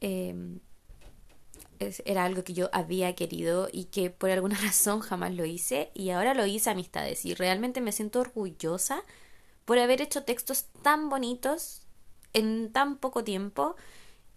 Em, 0.00 0.60
era 1.78 2.24
algo 2.24 2.44
que 2.44 2.54
yo 2.54 2.70
había 2.72 3.14
querido 3.14 3.68
y 3.72 3.86
que 3.86 4.10
por 4.10 4.30
alguna 4.30 4.56
razón 4.62 5.00
jamás 5.00 5.34
lo 5.34 5.44
hice 5.44 5.90
y 5.94 6.10
ahora 6.10 6.34
lo 6.34 6.46
hice 6.46 6.70
amistades 6.70 7.24
y 7.24 7.34
realmente 7.34 7.80
me 7.80 7.92
siento 7.92 8.20
orgullosa 8.20 9.04
por 9.64 9.78
haber 9.78 10.02
hecho 10.02 10.24
textos 10.24 10.66
tan 10.82 11.08
bonitos 11.08 11.82
en 12.32 12.72
tan 12.72 12.96
poco 12.98 13.24
tiempo 13.24 13.76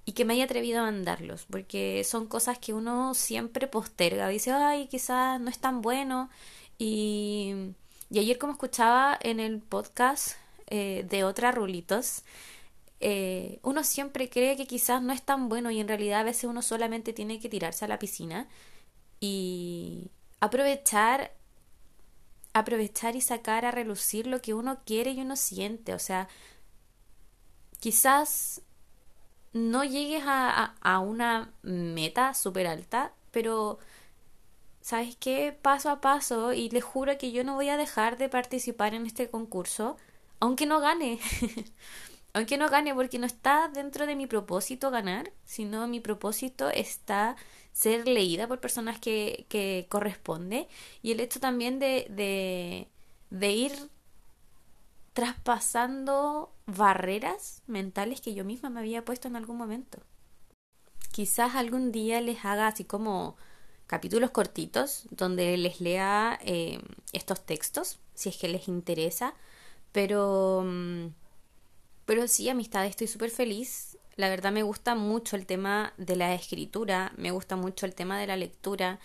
y 0.06 0.14
que 0.14 0.24
me 0.26 0.34
haya 0.36 0.46
atrevido 0.46 0.80
a 0.80 0.84
mandarlos, 0.84 1.46
porque 1.50 2.04
son 2.06 2.28
cosas 2.28 2.60
que 2.60 2.74
uno 2.74 3.14
siempre 3.14 3.68
posterga, 3.68 4.30
dice, 4.30 4.52
ay, 4.52 4.88
quizás 4.88 5.40
no 5.42 5.50
es 5.50 5.60
tan 5.60 5.82
bueno. 5.82 6.30
Y, 6.78 7.74
y 8.10 8.20
ayer 8.20 8.38
como 8.38 8.54
escuchaba 8.54 9.18
en 9.22 9.40
el 9.40 9.60
podcast 9.60 10.38
eh, 10.68 11.06
de 11.10 11.24
otra 11.24 11.52
Rulitos, 11.52 12.24
eh, 13.00 13.60
uno 13.64 13.84
siempre 13.84 14.30
cree 14.30 14.56
que 14.58 14.66
quizás 14.66 15.02
no 15.02 15.14
es 15.14 15.22
tan 15.24 15.50
bueno 15.50 15.72
y 15.72 15.80
en 15.80 15.88
realidad 15.88 16.22
a 16.22 16.24
veces 16.24 16.46
uno 16.46 16.62
solamente 16.62 17.14
tiene 17.14 17.40
que 17.40 17.50
tirarse 17.50 17.86
a 17.86 17.88
la 17.88 18.00
piscina 18.00 18.48
y 19.20 20.10
aprovechar 20.40 21.32
aprovechar 22.60 23.16
y 23.16 23.22
sacar 23.22 23.66
a 23.66 23.72
relucir 23.72 24.28
lo 24.28 24.42
que 24.42 24.54
uno 24.54 24.80
quiere 24.86 25.12
y 25.12 25.22
uno 25.22 25.36
siente, 25.36 25.94
o 25.94 26.00
sea, 26.00 26.28
quizás 27.80 28.62
no 29.54 29.84
llegues 29.84 30.24
a, 30.26 30.76
a, 30.82 31.00
una 31.00 31.54
meta 31.62 32.34
súper 32.34 32.68
alta, 32.68 33.14
pero 33.32 33.80
¿sabes 34.82 35.16
qué? 35.18 35.58
Paso 35.62 35.90
a 35.90 36.02
paso 36.02 36.54
y 36.54 36.70
les 36.70 36.84
juro 36.84 37.18
que 37.18 37.32
yo 37.32 37.44
no 37.44 37.56
voy 37.56 37.70
a 37.70 37.78
dejar 37.78 38.18
de 38.18 38.30
participar 38.30 38.94
en 38.94 39.06
este 39.06 39.30
concurso, 39.30 39.98
aunque 40.40 40.66
no 40.66 40.80
gane. 40.80 41.20
aunque 42.34 42.58
no 42.58 42.70
gane 42.70 42.94
porque 42.94 43.20
no 43.20 43.26
está 43.26 43.68
dentro 43.68 44.06
de 44.06 44.16
mi 44.16 44.28
propósito 44.28 44.92
ganar, 44.92 45.32
sino 45.44 45.88
mi 45.88 46.00
propósito 46.00 46.70
está 46.70 47.36
ser 47.78 48.08
leída 48.08 48.48
por 48.48 48.60
personas 48.60 49.00
que, 49.00 49.46
que 49.50 49.86
corresponde 49.88 50.68
y 51.04 51.12
el 51.12 51.20
hecho 51.20 51.40
también 51.40 51.78
de, 51.78 52.88
de, 53.30 53.52
ir 53.52 53.72
traspasando 55.14 56.52
barreras 56.66 57.62
mentales 57.68 58.20
que 58.20 58.34
yo 58.34 58.44
misma 58.44 58.72
me 58.72 58.80
había 58.80 59.06
puesto 59.06 59.28
en 59.28 59.36
algún 59.36 59.58
momento. 59.58 60.00
Quizás 61.12 61.54
algún 61.54 61.92
día 61.92 62.20
les 62.20 62.44
haga 62.46 62.66
así 62.66 62.84
como 62.84 63.38
capítulos 63.86 64.32
cortitos 64.32 65.04
donde 65.12 65.56
les 65.56 65.80
lea 65.80 66.40
eh, 66.44 66.80
estos 67.14 67.46
textos, 67.46 68.00
si 68.16 68.30
es 68.30 68.38
que 68.38 68.48
les 68.48 68.68
interesa, 68.68 69.36
pero, 69.92 70.64
mm, 70.66 71.10
pero 72.08 72.28
sí, 72.28 72.50
amistad, 72.50 72.88
estoy 72.88 73.06
súper 73.06 73.30
feliz. 73.30 73.87
La 74.18 74.30
verdad 74.30 74.52
me 74.52 74.64
gusta 74.64 74.96
mucho 74.96 75.36
el 75.36 75.46
tema 75.46 75.94
de 75.98 76.16
la 76.16 76.34
escritura, 76.34 77.14
me 77.18 77.32
gusta 77.32 77.56
mucho 77.56 77.86
el 77.86 77.96
tema 77.96 78.20
de 78.20 78.28
la 78.28 78.36
lectura. 78.36 79.00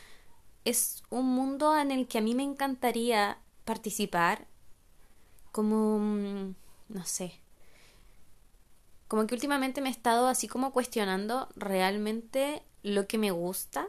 Es 0.65 1.03
un 1.11 1.27
mundo 1.27 1.79
en 1.79 1.91
el 1.91 2.09
que 2.09 2.19
a 2.19 2.23
mí 2.23 2.35
me 2.35 2.43
encantaría 2.43 3.39
participar 3.65 4.47
como, 5.53 5.99
mm, 5.99 6.55
no 6.89 7.05
sé, 7.05 7.41
como 9.07 9.27
que 9.27 9.35
últimamente 9.35 9.83
me 9.83 9.91
he 9.91 9.93
estado 9.93 10.27
así 10.27 10.49
como 10.49 10.73
cuestionando 10.73 11.49
realmente 11.55 12.63
lo 12.83 13.07
que 13.07 13.19
me 13.19 13.31
gusta. 13.31 13.89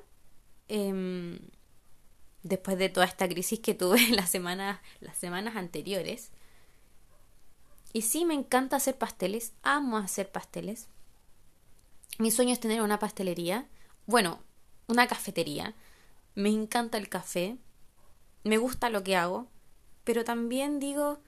Em, 0.68 1.40
después 2.44 2.78
de 2.78 2.90
toda 2.90 3.06
esta 3.06 3.30
crisis 3.30 3.62
que 3.62 3.74
tuve 3.74 3.98
las 4.10 4.30
semanas, 4.30 4.82
las 5.00 5.18
semanas 5.18 5.56
anteriores. 5.56 6.32
Y 7.94 8.02
sí, 8.02 8.26
me 8.26 8.34
encanta 8.34 8.76
hacer 8.76 8.98
pasteles, 8.98 9.54
amo 9.64 9.98
hacer 9.98 10.30
pasteles. 10.30 10.90
Mi 12.20 12.32
sueño 12.32 12.54
es 12.54 12.60
tener 12.60 12.82
una 12.82 13.00
pastelería, 13.00 13.68
bueno, 14.06 14.40
una 14.88 15.08
cafetería. 15.08 15.76
Me 16.36 16.50
encanta 16.50 16.98
el 16.98 17.10
café, 17.10 17.58
me 18.44 18.58
gusta 18.58 18.90
lo 18.90 19.04
que 19.04 19.16
hago, 19.16 19.48
pero 20.04 20.24
también 20.24 20.80
digo, 20.80 21.20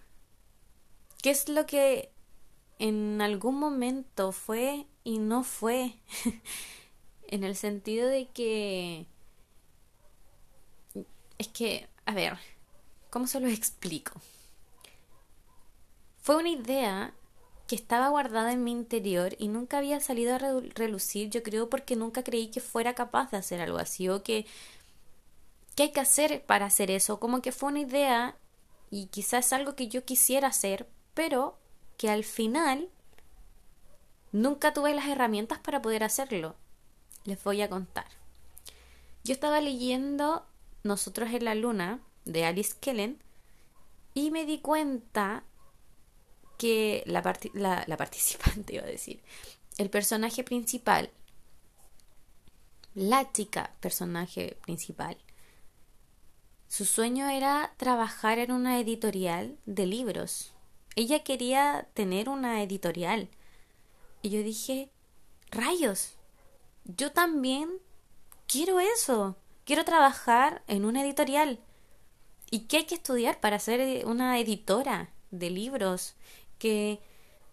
¿Qué 1.25 1.31
es 1.31 1.49
lo 1.49 1.65
que 1.65 2.11
en 2.77 3.19
algún 3.19 3.57
momento 3.57 4.31
fue 4.31 4.85
y 5.03 5.17
no 5.17 5.43
fue? 5.43 5.95
en 7.27 7.43
el 7.43 7.55
sentido 7.55 8.07
de 8.07 8.27
que... 8.27 9.07
Es 11.39 11.47
que, 11.47 11.89
a 12.05 12.13
ver, 12.13 12.37
¿cómo 13.09 13.25
se 13.25 13.39
lo 13.39 13.47
explico? 13.49 14.21
Fue 16.21 16.35
una 16.35 16.49
idea 16.49 17.15
que 17.67 17.75
estaba 17.75 18.09
guardada 18.09 18.51
en 18.51 18.63
mi 18.63 18.71
interior 18.71 19.35
y 19.39 19.47
nunca 19.47 19.79
había 19.79 19.99
salido 19.99 20.35
a 20.35 20.37
relucir, 20.39 21.29
yo 21.29 21.41
creo, 21.43 21.69
porque 21.69 21.95
nunca 21.95 22.23
creí 22.23 22.49
que 22.49 22.59
fuera 22.61 22.93
capaz 22.93 23.31
de 23.31 23.37
hacer 23.37 23.61
algo 23.61 23.77
así 23.77 24.09
o 24.09 24.23
que... 24.23 24.45
¿Qué 25.75 25.83
hay 25.83 25.91
que 25.91 25.99
hacer 25.99 26.45
para 26.45 26.67
hacer 26.67 26.89
eso? 26.89 27.19
Como 27.19 27.41
que 27.41 27.51
fue 27.51 27.69
una 27.69 27.81
idea 27.81 28.37
y 28.89 29.07
quizás 29.07 29.51
algo 29.51 29.75
que 29.75 29.89
yo 29.89 30.05
quisiera 30.05 30.47
hacer, 30.47 30.87
pero 31.13 31.57
que 31.97 32.09
al 32.09 32.23
final 32.23 32.89
nunca 34.31 34.73
tuve 34.73 34.93
las 34.93 35.07
herramientas 35.07 35.59
para 35.59 35.81
poder 35.81 36.03
hacerlo. 36.03 36.55
Les 37.25 37.43
voy 37.43 37.61
a 37.61 37.69
contar. 37.69 38.07
Yo 39.25 39.33
estaba 39.33 39.59
leyendo 39.59 40.45
Nosotros 40.83 41.29
en 41.31 41.43
la 41.43 41.55
Luna 41.55 41.99
de 42.23 42.45
Alice 42.45 42.75
Kellen 42.79 43.21
y 44.13 44.31
me 44.31 44.45
di 44.45 44.59
cuenta 44.59 45.43
que 46.57 47.03
la, 47.05 47.21
la, 47.87 47.97
participante, 47.97 48.73
iba 48.75 48.83
a 48.83 48.87
decir, 48.87 49.21
el 49.77 49.89
personaje 49.89 50.43
principal, 50.43 51.09
la 52.93 53.31
chica 53.31 53.75
personaje 53.81 54.57
principal, 54.63 55.17
su 56.67 56.85
sueño 56.85 57.29
era 57.29 57.73
trabajar 57.77 58.39
en 58.39 58.51
una 58.51 58.79
editorial 58.79 59.57
de 59.65 59.85
libros 59.85 60.55
ella 60.95 61.23
quería 61.23 61.87
tener 61.93 62.29
una 62.29 62.63
editorial. 62.63 63.29
Y 64.21 64.29
yo 64.29 64.41
dije, 64.43 64.89
rayos, 65.51 66.13
yo 66.85 67.11
también 67.11 67.69
quiero 68.47 68.79
eso. 68.79 69.35
Quiero 69.65 69.83
trabajar 69.83 70.63
en 70.67 70.85
una 70.85 71.03
editorial. 71.03 71.59
¿Y 72.49 72.61
qué 72.61 72.77
hay 72.77 72.85
que 72.85 72.95
estudiar 72.95 73.39
para 73.39 73.59
ser 73.59 74.05
una 74.05 74.39
editora 74.39 75.09
de 75.31 75.49
libros? 75.49 76.15
¿Qué 76.57 76.99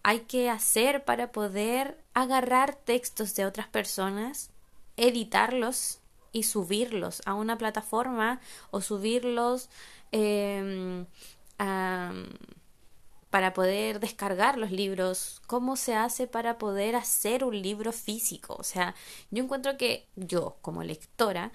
hay 0.03 0.21
que 0.21 0.49
hacer 0.49 1.05
para 1.05 1.31
poder 1.31 1.97
agarrar 2.13 2.75
textos 2.75 3.35
de 3.35 3.45
otras 3.45 3.67
personas, 3.67 4.51
editarlos 4.97 5.99
y 6.31 6.43
subirlos 6.43 7.21
a 7.25 7.33
una 7.33 7.57
plataforma 7.57 8.41
o 8.71 8.81
subirlos 8.81 9.69
eh, 10.11 11.05
a 11.59 12.13
para 13.33 13.51
poder 13.55 13.99
descargar 13.99 14.59
los 14.59 14.69
libros, 14.69 15.41
cómo 15.47 15.75
se 15.75 15.95
hace 15.95 16.27
para 16.27 16.59
poder 16.59 16.95
hacer 16.95 17.43
un 17.43 17.59
libro 17.59 17.91
físico. 17.91 18.55
O 18.59 18.63
sea, 18.63 18.93
yo 19.31 19.43
encuentro 19.43 19.75
que 19.75 20.05
yo, 20.15 20.57
como 20.61 20.83
lectora, 20.83 21.51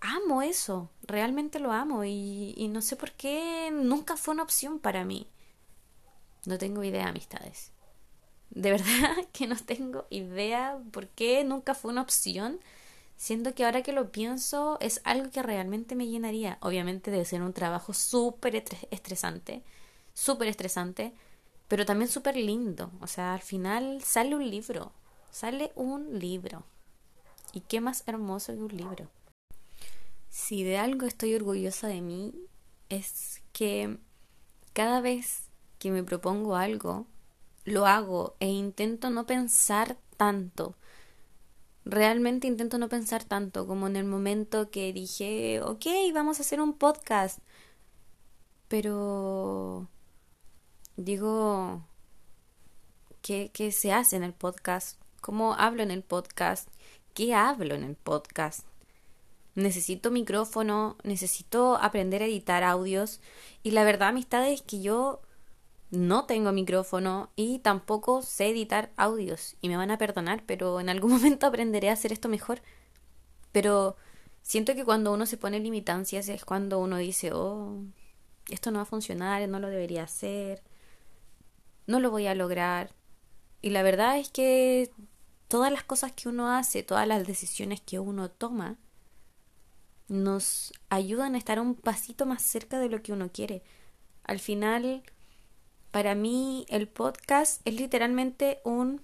amo 0.00 0.42
eso, 0.42 0.90
realmente 1.02 1.58
lo 1.58 1.72
amo 1.72 2.04
y, 2.04 2.54
y 2.56 2.68
no 2.68 2.82
sé 2.82 2.94
por 2.94 3.10
qué 3.10 3.68
nunca 3.72 4.16
fue 4.16 4.32
una 4.34 4.44
opción 4.44 4.78
para 4.78 5.04
mí. 5.04 5.26
No 6.48 6.56
tengo 6.56 6.82
idea, 6.82 7.08
amistades. 7.08 7.72
De 8.48 8.70
verdad 8.70 9.16
que 9.32 9.46
no 9.46 9.56
tengo 9.56 10.06
idea 10.08 10.78
por 10.92 11.08
qué 11.08 11.44
nunca 11.44 11.74
fue 11.74 11.92
una 11.92 12.00
opción, 12.00 12.58
siendo 13.16 13.54
que 13.54 13.66
ahora 13.66 13.82
que 13.82 13.92
lo 13.92 14.10
pienso 14.10 14.78
es 14.80 15.02
algo 15.04 15.30
que 15.30 15.42
realmente 15.42 15.94
me 15.94 16.08
llenaría. 16.08 16.56
Obviamente 16.62 17.10
debe 17.10 17.26
ser 17.26 17.42
un 17.42 17.52
trabajo 17.52 17.92
súper 17.92 18.56
estresante 18.90 19.62
súper 20.14 20.48
estresante, 20.48 21.12
pero 21.68 21.84
también 21.86 22.10
súper 22.10 22.36
lindo. 22.36 22.90
O 23.00 23.06
sea, 23.06 23.34
al 23.34 23.42
final 23.42 24.02
sale 24.02 24.34
un 24.34 24.50
libro, 24.50 24.92
sale 25.30 25.70
un 25.76 26.18
libro. 26.18 26.64
¿Y 27.52 27.60
qué 27.60 27.80
más 27.82 28.02
hermoso 28.06 28.54
que 28.54 28.62
un 28.62 28.76
libro? 28.76 29.10
Si 30.30 30.64
de 30.64 30.78
algo 30.78 31.06
estoy 31.06 31.34
orgullosa 31.34 31.88
de 31.88 32.00
mí, 32.00 32.34
es 32.88 33.42
que 33.52 33.98
cada 34.72 35.00
vez 35.00 35.47
que 35.78 35.90
me 35.90 36.04
propongo 36.04 36.56
algo, 36.56 37.06
lo 37.64 37.86
hago 37.86 38.36
e 38.40 38.48
intento 38.48 39.10
no 39.10 39.26
pensar 39.26 39.96
tanto. 40.16 40.76
Realmente 41.84 42.46
intento 42.46 42.78
no 42.78 42.88
pensar 42.88 43.24
tanto 43.24 43.66
como 43.66 43.86
en 43.86 43.96
el 43.96 44.04
momento 44.04 44.70
que 44.70 44.92
dije, 44.92 45.60
ok, 45.62 45.86
vamos 46.12 46.38
a 46.38 46.42
hacer 46.42 46.60
un 46.60 46.74
podcast. 46.74 47.38
Pero 48.68 49.88
digo, 50.96 51.86
¿qué, 53.22 53.50
¿qué 53.52 53.72
se 53.72 53.92
hace 53.92 54.16
en 54.16 54.24
el 54.24 54.34
podcast? 54.34 55.00
¿Cómo 55.20 55.54
hablo 55.54 55.82
en 55.82 55.90
el 55.90 56.02
podcast? 56.02 56.68
¿Qué 57.14 57.34
hablo 57.34 57.74
en 57.74 57.84
el 57.84 57.96
podcast? 57.96 58.66
Necesito 59.54 60.10
micrófono, 60.10 60.96
necesito 61.02 61.76
aprender 61.76 62.22
a 62.22 62.26
editar 62.26 62.62
audios 62.62 63.20
y 63.62 63.72
la 63.72 63.84
verdad, 63.84 64.08
amistad, 64.08 64.48
es 64.48 64.62
que 64.62 64.80
yo 64.80 65.20
no 65.90 66.26
tengo 66.26 66.52
micrófono 66.52 67.30
y 67.36 67.60
tampoco 67.60 68.22
sé 68.22 68.48
editar 68.48 68.90
audios 68.96 69.56
y 69.60 69.68
me 69.68 69.76
van 69.76 69.90
a 69.90 69.98
perdonar, 69.98 70.44
pero 70.46 70.80
en 70.80 70.88
algún 70.88 71.10
momento 71.14 71.46
aprenderé 71.46 71.90
a 71.90 71.94
hacer 71.94 72.12
esto 72.12 72.28
mejor. 72.28 72.60
Pero 73.52 73.96
siento 74.42 74.74
que 74.74 74.84
cuando 74.84 75.12
uno 75.12 75.26
se 75.26 75.36
pone 75.36 75.60
limitancias 75.60 76.28
es 76.28 76.44
cuando 76.44 76.78
uno 76.78 76.98
dice, 76.98 77.32
oh, 77.32 77.82
esto 78.50 78.70
no 78.70 78.78
va 78.78 78.82
a 78.82 78.86
funcionar, 78.86 79.48
no 79.48 79.58
lo 79.60 79.68
debería 79.68 80.04
hacer, 80.04 80.62
no 81.86 82.00
lo 82.00 82.10
voy 82.10 82.26
a 82.26 82.34
lograr. 82.34 82.94
Y 83.62 83.70
la 83.70 83.82
verdad 83.82 84.18
es 84.18 84.30
que 84.30 84.90
todas 85.48 85.72
las 85.72 85.84
cosas 85.84 86.12
que 86.12 86.28
uno 86.28 86.50
hace, 86.52 86.82
todas 86.82 87.08
las 87.08 87.26
decisiones 87.26 87.80
que 87.80 87.98
uno 87.98 88.30
toma, 88.30 88.78
nos 90.08 90.72
ayudan 90.88 91.34
a 91.34 91.38
estar 91.38 91.60
un 91.60 91.74
pasito 91.74 92.24
más 92.26 92.42
cerca 92.42 92.78
de 92.78 92.88
lo 92.88 93.02
que 93.02 93.12
uno 93.12 93.30
quiere. 93.32 93.62
Al 94.24 94.38
final, 94.38 95.02
para 95.98 96.14
mí 96.14 96.64
el 96.68 96.86
podcast 96.86 97.60
es 97.64 97.74
literalmente 97.74 98.60
un 98.62 99.02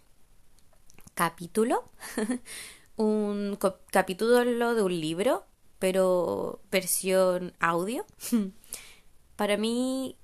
capítulo, 1.14 1.90
un 2.96 3.58
capítulo 3.90 4.76
de 4.76 4.80
un 4.80 5.00
libro, 5.00 5.44
pero 5.80 6.62
versión 6.70 7.52
audio. 7.58 8.06
para 9.36 9.56
mí 9.56 10.16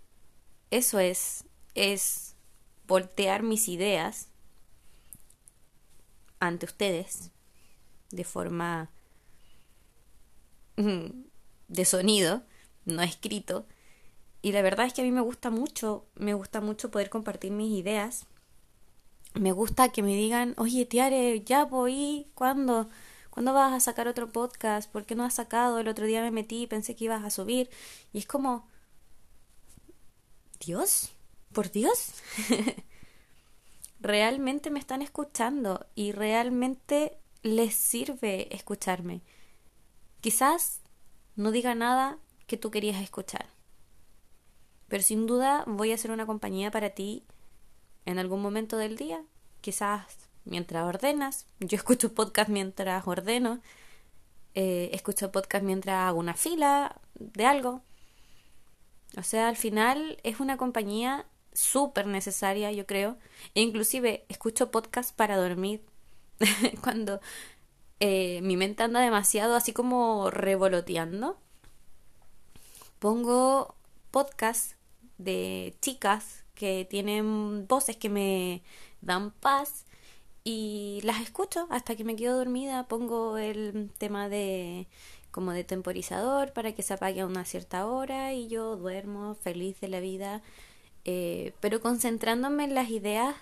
eso 0.71 1.00
es, 1.00 1.45
es 1.75 2.37
voltear 2.87 3.43
mis 3.43 3.67
ideas 3.67 4.29
ante 6.39 6.67
ustedes 6.67 7.33
de 8.12 8.23
forma 8.23 8.93
de 10.77 11.85
sonido, 11.85 12.45
no 12.85 13.03
escrito. 13.03 13.67
Y 14.43 14.53
la 14.53 14.63
verdad 14.63 14.87
es 14.87 14.95
que 14.95 15.03
a 15.03 15.05
mí 15.05 15.13
me 15.13 15.21
gusta 15.21 15.51
mucho, 15.51 16.07
me 16.15 16.35
gusta 16.35 16.61
mucho 16.61 16.91
poder 16.91 17.11
compartir 17.11 17.53
mis 17.53 17.79
ideas. 17.79 18.27
Me 19.35 19.53
gusta 19.53 19.91
que 19.91 20.03
me 20.03 20.17
digan, 20.17 20.55
oye, 20.57 20.87
Tiare, 20.87 21.43
ya 21.43 21.65
voy, 21.65 22.27
¿cuándo? 22.35 22.89
¿Cuándo 23.31 23.53
vas 23.53 23.73
a 23.73 23.81
sacar 23.81 24.09
otro 24.09 24.31
podcast? 24.33 24.91
¿Por 24.91 25.07
qué 25.07 25.15
no 25.15 25.25
has 25.25 25.35
sacado? 25.35 25.79
El 25.79 25.89
otro 25.89 26.07
día 26.07 26.23
me 26.23 26.31
metí 26.31 26.63
y 26.63 26.67
pensé 26.67 26.97
que 26.97 27.05
ibas 27.05 27.25
a 27.25 27.31
subir. 27.31 27.71
Y 28.13 28.19
es 28.19 28.27
como, 28.27 28.67
Dios, 30.59 31.11
por 31.53 31.71
Dios. 31.71 32.15
realmente 34.01 34.71
me 34.71 34.79
están 34.79 35.03
escuchando 35.03 35.87
y 35.95 36.13
realmente 36.13 37.19
les 37.43 37.75
sirve 37.75 38.55
escucharme. 38.55 39.23
Quizás 40.21 40.81
no 41.37 41.51
diga 41.51 41.75
nada 41.75 42.19
que 42.47 42.57
tú 42.57 42.71
querías 42.71 43.03
escuchar, 43.03 43.47
pero 44.91 45.05
sin 45.05 45.27
duda 45.27 45.65
voy 45.67 45.93
a 45.93 45.97
ser 45.99 46.11
una 46.11 46.27
compañía 46.27 46.71
para 46.73 46.91
ti 46.91 47.25
en 48.07 48.19
algún 48.19 48.43
momento 48.43 48.77
del 48.77 48.97
día, 48.97 49.23
quizás 49.61 50.29
mientras 50.45 50.85
ordenas. 50.85 51.47
Yo 51.61 51.77
escucho 51.77 52.13
podcast 52.13 52.51
mientras 52.51 53.07
ordeno, 53.07 53.61
eh, 54.55 54.91
escucho 54.93 55.31
podcast 55.31 55.65
mientras 55.65 56.09
hago 56.09 56.19
una 56.19 56.35
fila 56.35 57.01
de 57.15 57.47
algo. 57.47 57.83
O 59.17 59.23
sea, 59.23 59.49
al 59.49 59.57
final 59.57 60.19
es 60.25 60.41
una 60.41 60.57
compañía 60.57 61.25
súper 61.53 62.09
necesaria, 62.09 62.73
yo 62.73 62.85
creo. 62.85 63.17
E 63.55 63.61
inclusive 63.63 64.25
escucho 64.29 64.73
podcast 64.73 65.15
para 65.15 65.37
dormir. 65.37 65.85
Cuando 66.83 67.21
eh, 68.01 68.41
mi 68.43 68.57
mente 68.57 68.83
anda 68.83 69.01
demasiado 69.01 69.55
así 69.55 69.73
como 69.73 70.31
revoloteando, 70.33 71.39
pongo 72.99 73.77
podcast 74.11 74.80
de 75.25 75.77
chicas 75.81 76.45
que 76.55 76.87
tienen 76.89 77.67
voces 77.67 77.97
que 77.97 78.09
me 78.09 78.62
dan 79.00 79.31
paz 79.31 79.87
y 80.45 81.00
las 81.05 81.21
escucho 81.21 81.67
hasta 81.71 81.97
que 81.97 82.05
me 82.05 82.17
quedo 82.17 82.37
dormida. 82.37 82.89
Pongo 82.89 83.39
el 83.39 83.91
tema 83.99 84.29
de 84.29 84.89
como 85.30 85.52
de 85.52 85.65
temporizador 85.65 86.52
para 86.52 86.73
que 86.73 86.83
se 86.83 86.95
apague 86.95 87.21
a 87.21 87.26
una 87.26 87.45
cierta 87.45 87.87
hora 87.87 88.33
y 88.33 88.49
yo 88.49 88.76
duermo 88.76 89.37
feliz 89.37 89.80
de 89.80 89.89
la 89.89 90.00
vida, 90.00 90.43
eh, 91.04 91.52
pero 91.61 91.80
concentrándome 91.80 92.65
en 92.65 92.75
las 92.75 92.91
ideas 92.91 93.37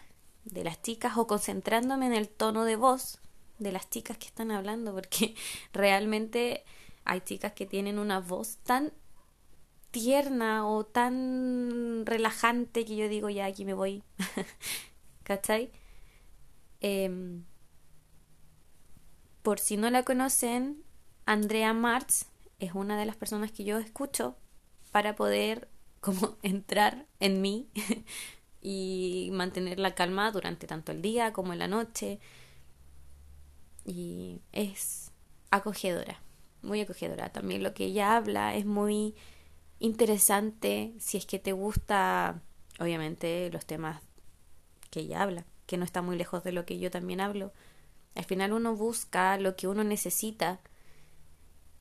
de 0.44 0.64
las 0.64 0.82
chicas 0.82 1.16
o 1.16 1.26
concentrándome 1.26 2.06
en 2.06 2.14
el 2.14 2.28
tono 2.28 2.64
de 2.64 2.76
voz 2.76 3.20
de 3.58 3.72
las 3.72 3.88
chicas 3.90 4.18
que 4.18 4.26
están 4.26 4.50
hablando, 4.50 4.92
porque 4.94 5.34
realmente 5.72 6.64
hay 7.04 7.20
chicas 7.22 7.52
que 7.52 7.66
tienen 7.66 7.98
una 7.98 8.20
voz 8.20 8.58
tan 8.58 8.92
tierna 9.90 10.66
o 10.66 10.84
tan 10.84 12.04
relajante 12.06 12.84
que 12.84 12.96
yo 12.96 13.08
digo, 13.08 13.30
ya 13.30 13.46
aquí 13.46 13.64
me 13.64 13.74
voy. 13.74 14.02
¿Cachai? 15.22 15.70
Em, 16.80 17.44
por 19.42 19.58
si 19.58 19.76
no 19.76 19.90
la 19.90 20.04
conocen, 20.04 20.82
Andrea 21.26 21.72
Martz 21.72 22.26
es 22.58 22.72
una 22.74 22.98
de 22.98 23.06
las 23.06 23.16
personas 23.16 23.52
que 23.52 23.64
yo 23.64 23.78
escucho 23.78 24.36
para 24.90 25.14
poder 25.16 25.68
como 26.00 26.36
entrar 26.42 27.06
en 27.20 27.40
mí 27.42 27.68
y 28.60 29.30
mantener 29.32 29.78
la 29.78 29.94
calma 29.94 30.30
durante 30.30 30.66
tanto 30.66 30.92
el 30.92 31.02
día 31.02 31.32
como 31.32 31.52
en 31.52 31.58
la 31.58 31.68
noche 31.68 32.20
y 33.84 34.42
es 34.52 35.12
acogedora, 35.50 36.20
muy 36.62 36.80
acogedora. 36.80 37.30
También 37.30 37.62
lo 37.62 37.72
que 37.72 37.86
ella 37.86 38.16
habla 38.16 38.54
es 38.54 38.66
muy 38.66 39.14
interesante 39.78 40.94
si 40.98 41.16
es 41.16 41.26
que 41.26 41.38
te 41.38 41.52
gusta, 41.52 42.42
obviamente, 42.78 43.50
los 43.50 43.66
temas 43.66 44.02
que 44.90 45.00
ella 45.00 45.22
habla, 45.22 45.44
que 45.66 45.76
no 45.76 45.84
está 45.84 46.02
muy 46.02 46.16
lejos 46.16 46.44
de 46.44 46.52
lo 46.52 46.64
que 46.64 46.78
yo 46.78 46.90
también 46.90 47.20
hablo. 47.20 47.52
Al 48.14 48.24
final 48.24 48.52
uno 48.52 48.74
busca 48.74 49.38
lo 49.38 49.56
que 49.56 49.68
uno 49.68 49.84
necesita 49.84 50.60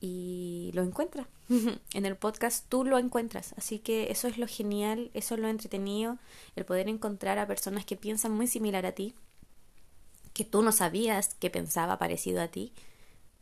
y 0.00 0.70
lo 0.74 0.82
encuentra. 0.82 1.28
en 1.48 2.06
el 2.06 2.16
podcast 2.16 2.68
tú 2.68 2.84
lo 2.84 2.98
encuentras. 2.98 3.54
Así 3.56 3.78
que 3.78 4.10
eso 4.10 4.28
es 4.28 4.38
lo 4.38 4.46
genial, 4.46 5.10
eso 5.14 5.34
es 5.34 5.40
lo 5.40 5.48
entretenido, 5.48 6.18
el 6.56 6.64
poder 6.64 6.88
encontrar 6.88 7.38
a 7.38 7.46
personas 7.46 7.84
que 7.84 7.96
piensan 7.96 8.32
muy 8.32 8.46
similar 8.46 8.86
a 8.86 8.92
ti 8.92 9.14
que 10.38 10.44
tú 10.44 10.62
no 10.62 10.70
sabías 10.70 11.34
que 11.34 11.50
pensaba 11.50 11.98
parecido 11.98 12.40
a 12.40 12.46
ti 12.46 12.72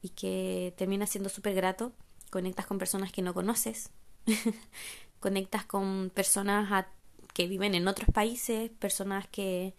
y 0.00 0.08
que 0.08 0.72
termina 0.78 1.06
siendo 1.06 1.28
súper 1.28 1.54
grato. 1.54 1.92
Conectas 2.30 2.64
con 2.66 2.78
personas 2.78 3.12
que 3.12 3.20
no 3.20 3.34
conoces, 3.34 3.90
conectas 5.20 5.64
con 5.64 6.10
personas 6.14 6.86
que 7.32 7.46
viven 7.46 7.74
en 7.74 7.88
otros 7.88 8.08
países, 8.12 8.70
personas 8.70 9.26
que, 9.28 9.74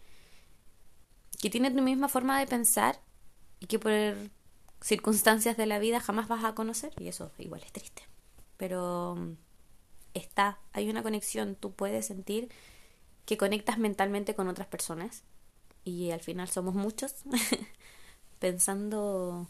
que 1.42 1.50
tienen 1.50 1.76
tu 1.76 1.82
misma 1.82 2.08
forma 2.08 2.40
de 2.40 2.48
pensar 2.48 3.00
y 3.60 3.68
que 3.68 3.80
por 3.80 3.92
circunstancias 4.82 5.58
de 5.58 5.66
la 5.66 5.80
vida 5.80 6.00
jamás 6.00 6.28
vas 6.28 6.44
a 6.44 6.54
conocer 6.54 6.94
y 7.00 7.08
eso 7.08 7.32
igual 7.38 7.64
es 7.64 7.72
triste. 7.72 8.04
Pero 8.58 9.16
mm, 9.16 9.34
está, 10.14 10.60
hay 10.74 10.90
una 10.90 11.04
conexión, 11.04 11.56
tú 11.56 11.72
puedes 11.74 12.06
sentir 12.06 12.50
que 13.26 13.38
conectas 13.38 13.78
mentalmente 13.78 14.36
con 14.36 14.48
otras 14.48 14.68
personas 14.68 15.24
y 15.84 16.12
al 16.12 16.22
final 16.22 16.48
somos 16.48 16.76
muchos 16.76 17.16
pensando 18.40 19.48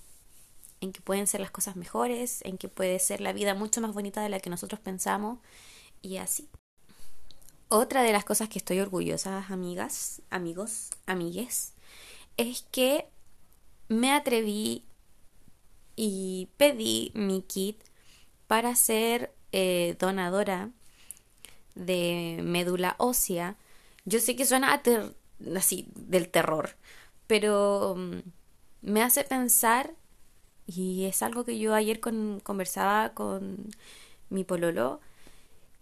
en 0.82 0.92
que 0.92 1.02
pueden 1.02 1.28
ser 1.28 1.42
las 1.42 1.52
cosas 1.52 1.76
mejores, 1.76 2.42
en 2.44 2.58
que 2.58 2.68
puede 2.68 3.00
ser 3.00 3.22
la 3.22 3.34
vida 3.34 3.54
mucho 3.54 3.82
más 3.82 3.94
bonita 3.94 4.22
de 4.22 4.30
la 4.30 4.40
que 4.40 4.50
nosotros 4.50 4.80
pensamos 4.80 5.40
y 6.02 6.18
así. 6.18 6.50
Otra 7.70 8.04
de 8.04 8.14
las 8.14 8.24
cosas 8.24 8.48
que 8.48 8.60
estoy 8.60 8.80
orgullosa, 8.80 9.46
amigas, 9.50 10.22
amigos, 10.30 10.92
amigues, 11.06 11.74
es 12.38 12.64
que 12.72 13.10
me 13.90 14.12
atreví 14.14 14.84
y 15.96 16.50
pedí 16.58 17.12
mi 17.14 17.42
kit 17.42 17.82
para 18.48 18.76
ser 18.76 19.34
eh, 19.52 19.96
donadora 20.00 20.70
de 21.76 22.40
médula 22.44 22.96
ósea. 23.00 23.58
Yo 24.06 24.20
sé 24.20 24.36
que 24.36 24.46
suena 24.46 24.82
así 25.56 25.88
del 25.96 26.30
terror, 26.30 26.78
pero 27.28 27.96
mm, 27.98 28.20
me 28.82 29.04
hace 29.04 29.24
pensar, 29.24 29.94
y 30.68 31.06
es 31.06 31.24
algo 31.24 31.46
que 31.46 31.58
yo 31.58 31.74
ayer 31.74 32.00
conversaba 32.00 33.14
con 33.14 33.70
mi 34.30 34.44
pololo, 34.44 35.00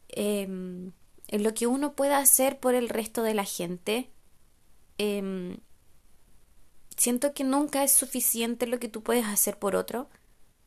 em, 0.10 0.92
en 1.28 1.44
lo 1.44 1.54
que 1.54 1.68
uno 1.68 1.94
puede 1.96 2.14
hacer 2.14 2.60
por 2.60 2.76
el 2.76 2.90
resto 2.90 3.24
de 3.24 3.34
la 3.34 3.46
gente. 3.46 4.12
Em, 4.98 5.58
siento 6.98 7.34
que 7.34 7.44
nunca 7.44 7.84
es 7.84 7.92
suficiente 7.92 8.68
lo 8.68 8.80
que 8.80 8.88
tú 8.90 9.04
puedes 9.04 9.26
hacer 9.26 9.58
por 9.60 9.76
otro. 9.76 10.08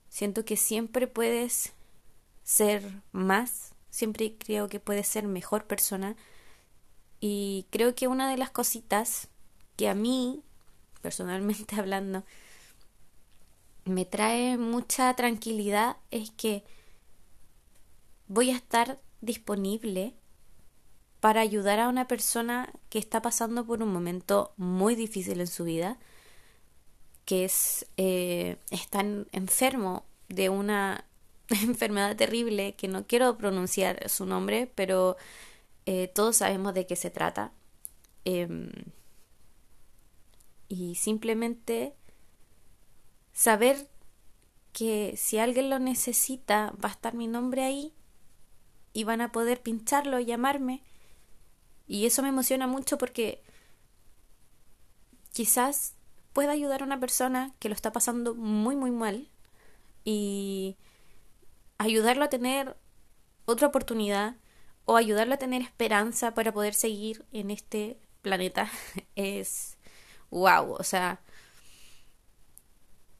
Siento 0.09 0.45
que 0.45 0.57
siempre 0.57 1.07
puedes 1.07 1.73
ser 2.43 3.03
más, 3.13 3.75
siempre 3.91 4.37
creo 4.39 4.69
que 4.69 4.81
puedes 4.81 5.07
ser 5.07 5.27
mejor 5.29 5.67
persona 5.67 6.17
y 7.21 7.67
creo 7.71 7.95
que 7.95 8.09
una 8.09 8.31
de 8.31 8.37
las 8.37 8.51
cositas 8.51 9.29
que 9.77 9.89
a 9.89 9.95
mí, 9.95 10.43
personalmente 11.03 11.77
hablando, 11.79 12.25
me 13.89 14.05
trae 14.05 14.57
mucha 14.59 15.15
tranquilidad 15.15 15.97
es 16.11 16.31
que 16.31 16.65
voy 18.27 18.51
a 18.51 18.57
estar 18.57 19.01
disponible 19.21 20.15
para 21.21 21.41
ayudar 21.41 21.81
a 21.81 21.89
una 21.89 22.07
persona 22.07 22.73
que 22.91 22.99
está 22.99 23.23
pasando 23.23 23.67
por 23.67 23.83
un 23.83 23.93
momento 23.93 24.53
muy 24.57 24.95
difícil 24.95 25.41
en 25.41 25.47
su 25.47 25.65
vida, 25.65 25.99
que 27.25 27.45
es 27.45 27.87
eh, 27.97 28.57
está 28.71 29.01
enfermo 29.33 30.05
de 30.29 30.49
una 30.49 31.05
enfermedad 31.49 32.17
terrible 32.17 32.75
que 32.75 32.89
no 32.89 33.07
quiero 33.07 33.37
pronunciar 33.37 34.09
su 34.09 34.27
nombre, 34.27 34.71
pero 34.75 35.17
eh, 35.87 36.09
todos 36.15 36.37
sabemos 36.37 36.75
de 36.75 36.87
qué 36.87 36.97
se 36.97 37.11
trata. 37.11 37.53
Em, 38.25 38.71
y 40.69 40.95
simplemente 40.97 41.95
saber 43.39 43.89
que 44.73 45.15
si 45.17 45.39
alguien 45.39 45.71
lo 45.71 45.79
necesita 45.79 46.73
va 46.85 46.89
a 46.89 46.93
estar 46.93 47.15
mi 47.15 47.29
nombre 47.29 47.63
ahí 47.63 47.95
y 48.93 49.05
van 49.05 49.21
a 49.21 49.31
poder 49.31 49.63
pincharlo, 49.63 50.19
llamarme. 50.19 50.83
Y 51.87 52.07
eso 52.07 52.21
me 52.23 52.31
emociona 52.31 52.67
mucho 52.67 52.99
porque 52.99 53.45
quizás 55.33 55.95
pueda 56.33 56.51
ayudar 56.51 56.83
a 56.83 56.85
una 56.85 56.99
persona 56.99 57.55
que 57.61 57.69
lo 57.69 57.77
está 57.77 57.93
pasando 57.93 58.35
muy, 58.35 58.75
muy 58.75 58.91
mal 58.91 59.31
y 60.03 60.77
ayudarlo 61.79 62.25
a 62.25 62.31
tener 62.31 62.77
otra 63.45 63.69
oportunidad 63.69 64.35
o 64.85 64.97
ayudarlo 64.97 65.35
a 65.35 65.39
tener 65.39 65.63
esperanza 65.63 66.35
para 66.35 66.53
poder 66.53 66.75
seguir 66.75 67.25
en 67.31 67.53
este 67.53 68.01
planeta 68.21 68.69
es 69.15 69.79
wow, 70.31 70.73
o 70.73 70.83
sea, 70.83 71.21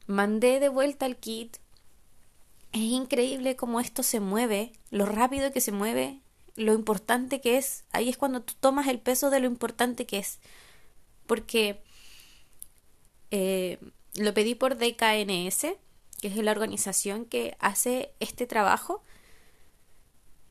mandé 0.09 0.59
de 0.59 0.69
vuelta 0.69 1.05
el 1.05 1.17
kit. 1.17 1.57
Es 2.71 2.81
increíble 2.81 3.55
cómo 3.55 3.79
esto 3.79 4.01
se 4.03 4.19
mueve, 4.19 4.73
lo 4.89 5.05
rápido 5.05 5.51
que 5.51 5.61
se 5.61 5.71
mueve, 5.71 6.19
lo 6.55 6.73
importante 6.73 7.41
que 7.41 7.57
es. 7.57 7.83
Ahí 7.91 8.09
es 8.09 8.17
cuando 8.17 8.41
tú 8.41 8.53
tomas 8.59 8.87
el 8.87 8.99
peso 8.99 9.29
de 9.29 9.39
lo 9.39 9.45
importante 9.45 10.07
que 10.07 10.17
es. 10.17 10.39
Porque 11.27 11.81
eh, 13.29 13.77
lo 14.15 14.33
pedí 14.33 14.55
por 14.55 14.77
DKNS, 14.77 15.77
que 16.19 16.27
es 16.27 16.35
la 16.37 16.51
organización 16.51 17.25
que 17.25 17.55
hace 17.59 18.11
este 18.19 18.47
trabajo. 18.47 19.03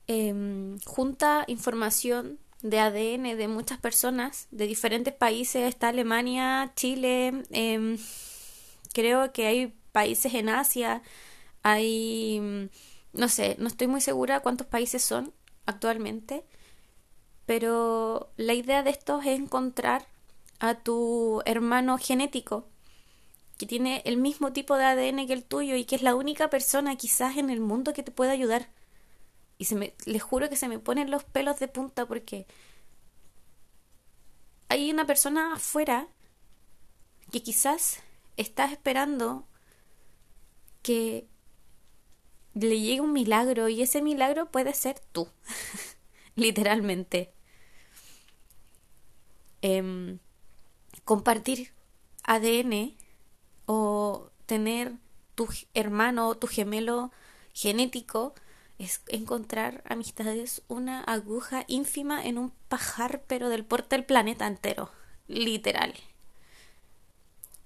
Em, 0.06 0.78
junta 0.84 1.44
información 1.48 2.38
de 2.62 2.78
ADN 2.78 3.36
de 3.36 3.48
muchas 3.48 3.78
personas 3.78 4.46
de 4.52 4.68
diferentes 4.68 5.14
países. 5.14 5.68
Está 5.68 5.88
Alemania, 5.88 6.72
Chile, 6.76 7.42
em, 7.50 7.98
creo 8.98 9.32
que 9.32 9.46
hay 9.46 9.68
países 9.92 10.34
en 10.34 10.48
Asia, 10.48 11.02
hay, 11.62 12.68
no 13.12 13.28
sé, 13.28 13.54
no 13.60 13.68
estoy 13.68 13.86
muy 13.86 14.00
segura 14.00 14.40
cuántos 14.40 14.66
países 14.66 15.04
son 15.04 15.32
actualmente, 15.66 16.44
pero 17.46 18.32
la 18.36 18.54
idea 18.54 18.82
de 18.82 18.90
esto 18.90 19.20
es 19.20 19.28
encontrar 19.28 20.08
a 20.58 20.74
tu 20.74 21.42
hermano 21.46 21.96
genético 21.98 22.66
que 23.56 23.66
tiene 23.66 24.02
el 24.04 24.16
mismo 24.16 24.52
tipo 24.52 24.76
de 24.76 24.86
ADN 24.86 25.28
que 25.28 25.32
el 25.32 25.44
tuyo 25.44 25.76
y 25.76 25.84
que 25.84 25.94
es 25.94 26.02
la 26.02 26.16
única 26.16 26.50
persona 26.50 26.96
quizás 26.96 27.36
en 27.36 27.50
el 27.50 27.60
mundo 27.60 27.92
que 27.92 28.02
te 28.02 28.10
pueda 28.10 28.32
ayudar. 28.32 28.68
Y 29.58 29.66
se 29.66 29.76
me, 29.76 29.94
les 30.06 30.22
juro 30.24 30.48
que 30.48 30.56
se 30.56 30.66
me 30.66 30.80
ponen 30.80 31.12
los 31.12 31.22
pelos 31.22 31.60
de 31.60 31.68
punta 31.68 32.06
porque 32.06 32.46
hay 34.68 34.90
una 34.90 35.06
persona 35.06 35.54
afuera 35.54 36.08
que 37.30 37.42
quizás 37.42 38.02
está 38.38 38.64
esperando 38.64 39.46
que 40.82 41.28
le 42.54 42.80
llegue 42.80 43.00
un 43.00 43.12
milagro 43.12 43.68
y 43.68 43.82
ese 43.82 44.00
milagro 44.00 44.50
puede 44.50 44.72
ser 44.72 44.98
tú, 45.12 45.28
literalmente. 46.34 47.32
Em, 49.60 50.18
compartir 51.04 51.72
ADN 52.22 52.96
o 53.66 54.30
tener 54.46 54.94
tu 55.34 55.48
hermano 55.74 56.28
o 56.28 56.36
tu 56.36 56.46
gemelo 56.46 57.10
genético 57.52 58.34
es 58.78 59.02
encontrar 59.08 59.82
amistades 59.84 60.62
una 60.68 61.02
aguja 61.02 61.64
ínfima 61.66 62.24
en 62.24 62.38
un 62.38 62.52
pajar 62.68 63.24
pero 63.26 63.48
del 63.48 63.64
porte 63.64 63.96
del 63.96 64.04
planeta 64.04 64.46
entero, 64.46 64.90
literal. 65.26 65.94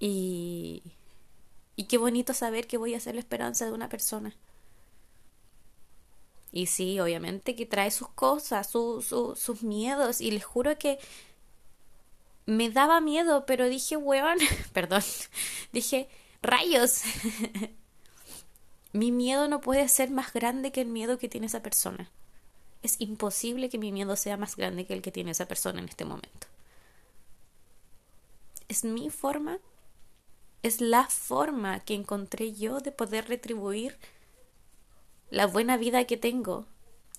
Y 0.05 0.83
y 1.75 1.85
qué 1.85 1.97
bonito 1.97 2.33
saber 2.33 2.67
que 2.67 2.77
voy 2.77 2.93
a 2.93 2.99
ser 2.99 3.15
la 3.15 3.21
esperanza 3.21 3.65
de 3.65 3.71
una 3.71 3.89
persona. 3.89 4.35
Y 6.51 6.67
sí, 6.67 6.99
obviamente 6.99 7.55
que 7.55 7.65
trae 7.65 7.89
sus 7.89 8.09
cosas, 8.09 8.69
sus 8.69 9.63
miedos. 9.63 10.21
Y 10.21 10.29
les 10.31 10.45
juro 10.45 10.77
que 10.77 10.99
me 12.45 12.69
daba 12.69 13.01
miedo, 13.01 13.45
pero 13.47 13.69
dije, 13.69 13.97
weón, 13.97 14.37
perdón, 14.73 15.01
dije, 15.71 16.07
rayos. 16.43 17.01
mi 18.93 19.11
miedo 19.11 19.47
no 19.47 19.61
puede 19.61 19.87
ser 19.89 20.11
más 20.11 20.31
grande 20.31 20.71
que 20.71 20.81
el 20.81 20.89
miedo 20.89 21.17
que 21.17 21.29
tiene 21.29 21.47
esa 21.47 21.63
persona. 21.63 22.11
Es 22.83 22.97
imposible 22.99 23.69
que 23.69 23.79
mi 23.79 23.91
miedo 23.91 24.15
sea 24.15 24.37
más 24.37 24.55
grande 24.55 24.85
que 24.85 24.93
el 24.93 25.01
que 25.01 25.11
tiene 25.11 25.31
esa 25.31 25.47
persona 25.47 25.79
en 25.79 25.89
este 25.89 26.05
momento. 26.05 26.47
Es 28.67 28.83
mi 28.83 29.09
forma, 29.09 29.57
es 30.63 30.81
la 30.81 31.07
forma 31.07 31.81
que 31.81 31.93
encontré 31.93 32.53
yo 32.53 32.79
de 32.79 32.91
poder 32.91 33.27
retribuir 33.27 33.97
la 35.29 35.45
buena 35.45 35.77
vida 35.77 36.05
que 36.05 36.17
tengo, 36.17 36.65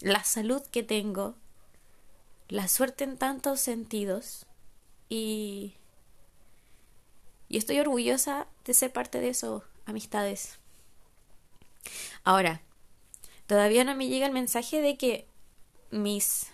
la 0.00 0.24
salud 0.24 0.62
que 0.70 0.82
tengo, 0.82 1.34
la 2.48 2.68
suerte 2.68 3.04
en 3.04 3.16
tantos 3.18 3.60
sentidos 3.60 4.46
y, 5.08 5.74
y 7.48 7.58
estoy 7.58 7.78
orgullosa 7.80 8.46
de 8.64 8.74
ser 8.74 8.92
parte 8.92 9.20
de 9.20 9.28
eso, 9.28 9.62
amistades. 9.86 10.58
Ahora, 12.22 12.62
todavía 13.46 13.84
no 13.84 13.94
me 13.94 14.08
llega 14.08 14.26
el 14.26 14.32
mensaje 14.32 14.80
de 14.80 14.96
que 14.96 15.28
mis 15.90 16.46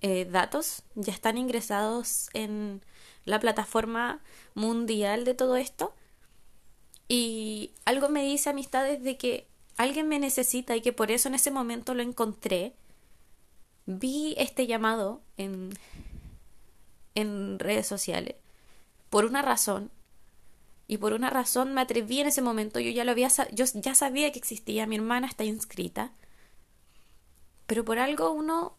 eh, 0.00 0.26
datos 0.26 0.82
ya 0.94 1.12
están 1.12 1.38
ingresados 1.38 2.28
en 2.32 2.82
la 3.24 3.40
plataforma 3.40 4.22
mundial 4.54 5.24
de 5.24 5.34
todo 5.34 5.56
esto. 5.56 5.94
Y 7.08 7.72
algo 7.84 8.08
me 8.08 8.24
dice 8.24 8.50
amistades 8.50 9.02
de 9.02 9.16
que 9.16 9.46
alguien 9.76 10.08
me 10.08 10.18
necesita 10.18 10.76
y 10.76 10.80
que 10.80 10.92
por 10.92 11.10
eso 11.10 11.28
en 11.28 11.34
ese 11.34 11.50
momento 11.50 11.94
lo 11.94 12.02
encontré. 12.02 12.74
Vi 13.86 14.34
este 14.38 14.66
llamado 14.66 15.22
en, 15.36 15.70
en 17.14 17.58
redes 17.58 17.86
sociales 17.86 18.36
por 19.10 19.24
una 19.24 19.42
razón 19.42 19.90
y 20.88 20.98
por 20.98 21.12
una 21.12 21.30
razón 21.30 21.74
me 21.74 21.80
atreví 21.80 22.20
en 22.20 22.28
ese 22.28 22.42
momento. 22.42 22.80
Yo 22.80 22.90
ya 22.90 23.04
lo 23.04 23.12
había, 23.12 23.28
yo 23.52 23.64
ya 23.74 23.94
sabía 23.94 24.30
que 24.32 24.38
existía. 24.38 24.86
Mi 24.86 24.96
hermana 24.96 25.26
está 25.26 25.44
inscrita, 25.44 26.12
pero 27.66 27.84
por 27.84 27.98
algo 27.98 28.30
uno 28.30 28.76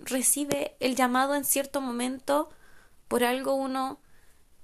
recibe 0.00 0.76
el 0.80 0.96
llamado 0.96 1.34
en 1.34 1.44
cierto 1.44 1.80
momento. 1.80 2.50
Por 3.08 3.24
algo 3.24 3.54
uno 3.54 4.00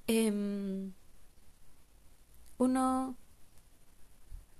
eh, 0.07 0.91
uno 2.59 3.17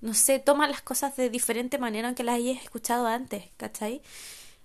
no 0.01 0.15
sé, 0.15 0.39
toma 0.39 0.69
las 0.69 0.83
cosas 0.83 1.17
de 1.17 1.31
diferente 1.31 1.79
manera 1.79 2.09
aunque 2.09 2.23
las 2.23 2.37
hayas 2.37 2.63
escuchado 2.63 3.07
antes, 3.07 3.51
¿cachai? 3.57 4.03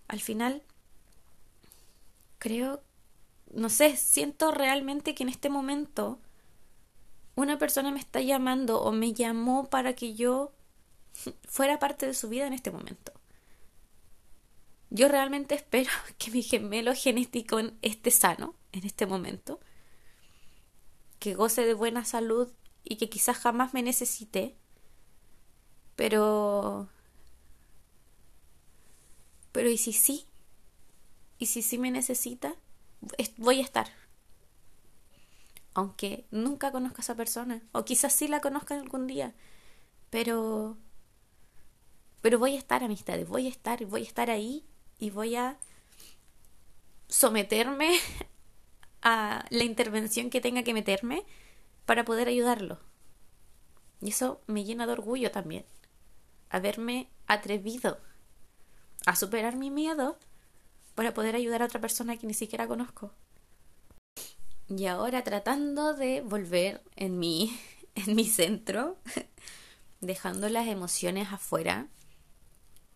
Al 0.07 0.19
final, 0.19 0.61
creo, 2.37 2.83
no 3.51 3.69
sé, 3.69 3.97
siento 3.97 4.51
realmente 4.51 5.15
que 5.15 5.23
en 5.23 5.29
este 5.29 5.49
momento 5.49 6.19
una 7.35 7.57
persona 7.57 7.91
me 7.91 7.99
está 7.99 8.21
llamando 8.21 8.81
o 8.81 8.91
me 8.91 9.13
llamó 9.13 9.69
para 9.69 9.93
que 9.93 10.13
yo 10.13 10.53
fuera 11.47 11.79
parte 11.79 12.05
de 12.05 12.13
su 12.13 12.29
vida 12.29 12.45
en 12.45 12.53
este 12.53 12.71
momento. 12.71 13.11
Yo 14.91 15.07
realmente 15.07 15.55
espero 15.55 15.91
que 16.19 16.29
mi 16.29 16.43
gemelo 16.43 16.93
genético 16.93 17.59
esté 17.81 18.11
sano 18.11 18.55
en 18.71 18.85
este 18.85 19.07
momento, 19.07 19.59
que 21.17 21.33
goce 21.33 21.65
de 21.65 21.73
buena 21.73 22.05
salud 22.05 22.51
y 22.83 22.97
que 22.97 23.09
quizás 23.09 23.37
jamás 23.37 23.73
me 23.73 23.81
necesite 23.83 24.55
pero... 25.95 26.89
Pero 29.51 29.69
¿y 29.69 29.77
si 29.77 29.93
sí? 29.93 30.25
¿Y 31.37 31.45
si 31.47 31.61
sí 31.61 31.77
me 31.77 31.91
necesita? 31.91 32.55
Voy 33.37 33.59
a 33.59 33.63
estar. 33.63 33.87
Aunque 35.75 36.25
nunca 36.31 36.71
conozca 36.71 37.01
a 37.01 37.03
esa 37.03 37.15
persona. 37.15 37.61
O 37.71 37.85
quizás 37.85 38.13
sí 38.13 38.27
la 38.27 38.41
conozca 38.41 38.75
algún 38.75 39.07
día. 39.07 39.35
Pero... 40.09 40.77
Pero 42.21 42.39
voy 42.39 42.55
a 42.55 42.59
estar, 42.59 42.83
amistades. 42.83 43.27
Voy 43.27 43.45
a 43.45 43.49
estar. 43.49 43.85
Voy 43.85 44.01
a 44.01 44.07
estar 44.07 44.31
ahí. 44.31 44.65
Y 44.97 45.11
voy 45.11 45.35
a 45.35 45.59
someterme 47.07 47.99
a 49.03 49.45
la 49.49 49.63
intervención 49.63 50.31
que 50.31 50.41
tenga 50.41 50.63
que 50.63 50.73
meterme 50.73 51.25
para 51.85 52.05
poder 52.05 52.27
ayudarlo. 52.27 52.79
Y 54.01 54.09
eso 54.09 54.41
me 54.47 54.63
llena 54.63 54.85
de 54.85 54.93
orgullo 54.93 55.31
también 55.31 55.65
haberme 56.53 57.09
atrevido 57.25 57.99
a 59.07 59.15
superar 59.15 59.57
mi 59.57 59.71
miedo 59.71 60.17
para 60.93 61.13
poder 61.13 61.35
ayudar 61.35 61.63
a 61.63 61.65
otra 61.65 61.81
persona 61.81 62.15
que 62.15 62.27
ni 62.27 62.35
siquiera 62.35 62.67
conozco. 62.67 63.11
Y 64.69 64.85
ahora 64.85 65.23
tratando 65.23 65.95
de 65.95 66.21
volver 66.21 66.83
en 66.95 67.17
mi, 67.17 67.59
en 67.95 68.15
mi 68.15 68.25
centro, 68.25 68.97
dejando 69.99 70.47
las 70.47 70.67
emociones 70.67 71.31
afuera. 71.31 71.87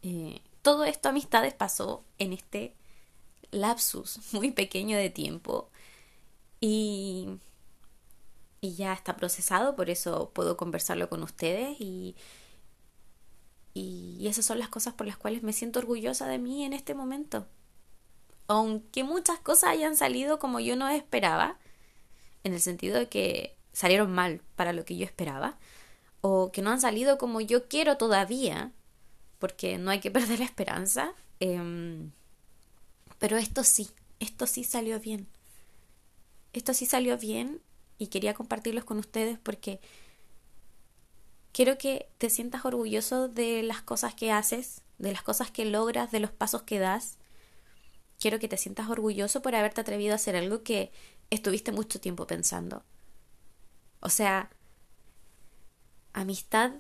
Eh, 0.04 0.42
todo 0.62 0.86
esto, 0.86 1.10
amistades, 1.10 1.56
pasó 1.56 2.06
en 2.20 2.34
este 2.34 2.76
lapsus 3.50 4.20
muy 4.34 4.52
pequeño 4.52 4.98
de 4.98 5.10
tiempo. 5.10 5.72
Y, 6.62 7.40
y 8.62 8.76
ya 8.76 8.94
está 8.94 9.16
procesado, 9.16 9.76
por 9.76 9.90
eso 9.90 10.32
puedo 10.34 10.58
conversarlo 10.58 11.10
con 11.10 11.24
ustedes 11.24 11.80
y, 11.80 12.16
y 13.74 14.28
esas 14.28 14.46
son 14.46 14.60
las 14.60 14.70
cosas 14.70 14.94
por 14.94 15.06
las 15.08 15.18
cuales 15.18 15.44
me 15.44 15.54
siento 15.54 15.80
orgullosa 15.80 16.28
de 16.28 16.40
mí 16.40 16.64
en 16.66 16.74
este 16.74 16.96
momento. 16.96 17.48
Aunque 18.48 19.04
muchas 19.04 19.40
cosas 19.40 19.72
hayan 19.72 19.96
salido 19.96 20.40
como 20.40 20.60
yo 20.60 20.76
no 20.76 20.90
esperaba, 20.90 21.60
en 22.44 22.54
el 22.54 22.62
sentido 22.62 22.98
de 22.98 23.10
que 23.10 23.58
salieron 23.74 24.12
mal 24.12 24.42
para 24.56 24.74
lo 24.74 24.86
que 24.86 24.98
yo 24.98 25.06
esperaba, 25.06 25.58
o 26.22 26.52
que 26.52 26.62
no 26.62 26.72
han 26.72 26.82
salido 26.82 27.18
como 27.18 27.42
yo 27.42 27.68
quiero 27.68 27.98
todavía, 27.98 28.72
porque 29.38 29.78
no 29.78 29.92
hay 29.92 30.00
que 30.00 30.12
perder 30.18 30.40
la 30.40 30.46
esperanza. 30.46 31.14
Em, 31.40 32.12
pero 33.20 33.38
esto 33.38 33.64
sí, 33.64 33.90
esto 34.20 34.48
sí 34.48 34.64
salió 34.64 35.00
bien. 35.00 35.28
Esto 36.54 36.74
sí 36.74 36.86
salió 36.88 37.18
bien 37.18 37.62
y 37.98 38.08
quería 38.08 38.34
compartirlos 38.34 38.86
con 38.86 38.98
ustedes 39.00 39.40
porque 39.40 39.80
quiero 41.52 41.78
que 41.78 42.10
te 42.18 42.30
sientas 42.30 42.66
orgulloso 42.66 43.28
de 43.28 43.64
las 43.64 43.82
cosas 43.82 44.14
que 44.14 44.32
haces, 44.32 44.84
de 44.98 45.12
las 45.12 45.24
cosas 45.24 45.52
que 45.52 45.66
logras, 45.66 46.12
de 46.12 46.20
los 46.20 46.32
pasos 46.32 46.64
que 46.64 46.80
das. 46.80 47.18
Quiero 48.20 48.40
que 48.40 48.48
te 48.48 48.58
sientas 48.58 48.90
orgulloso 48.90 49.42
por 49.42 49.56
haberte 49.56 49.82
atrevido 49.82 50.14
a 50.14 50.16
hacer 50.16 50.36
algo 50.36 50.64
que 50.64 50.92
estuviste 51.30 51.72
mucho 51.72 52.00
tiempo 52.00 52.28
pensando. 52.28 52.84
O 54.00 54.10
sea, 54.10 54.50
amistad 56.14 56.74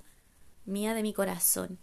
mía 0.65 0.93
de 0.93 1.03
mi 1.03 1.13
corazón. 1.13 1.79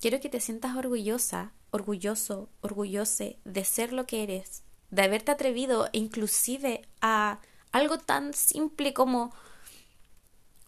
Quiero 0.00 0.20
que 0.20 0.28
te 0.28 0.40
sientas 0.40 0.76
orgullosa, 0.76 1.52
orgulloso, 1.70 2.48
orgullose 2.60 3.38
de 3.44 3.64
ser 3.64 3.92
lo 3.92 4.06
que 4.06 4.24
eres, 4.24 4.64
de 4.90 5.02
haberte 5.02 5.30
atrevido 5.30 5.88
inclusive 5.92 6.82
a 7.00 7.40
algo 7.72 7.98
tan 7.98 8.34
simple 8.34 8.94
como 8.94 9.32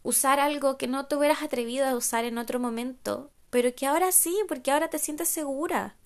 usar 0.03 0.41
algo 0.41 0.77
que 0.77 0.87
no 0.87 1.07
te 1.07 1.17
hubieras 1.17 1.43
atrevido 1.43 1.87
a 1.87 1.95
usar 1.95 2.25
en 2.25 2.39
otro 2.39 2.59
momento, 2.59 3.31
pero 3.51 3.75
que 3.75 3.87
ahora 3.87 4.13
sí, 4.13 4.37
porque 4.49 4.71
ahora 4.71 4.89
te 4.89 4.99
sientes 4.99 5.29
segura 5.29 5.97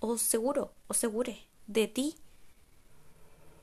o 0.00 0.18
seguro 0.18 0.72
o 0.88 0.94
segure 0.94 1.46
de 1.66 1.86
ti. 1.88 2.16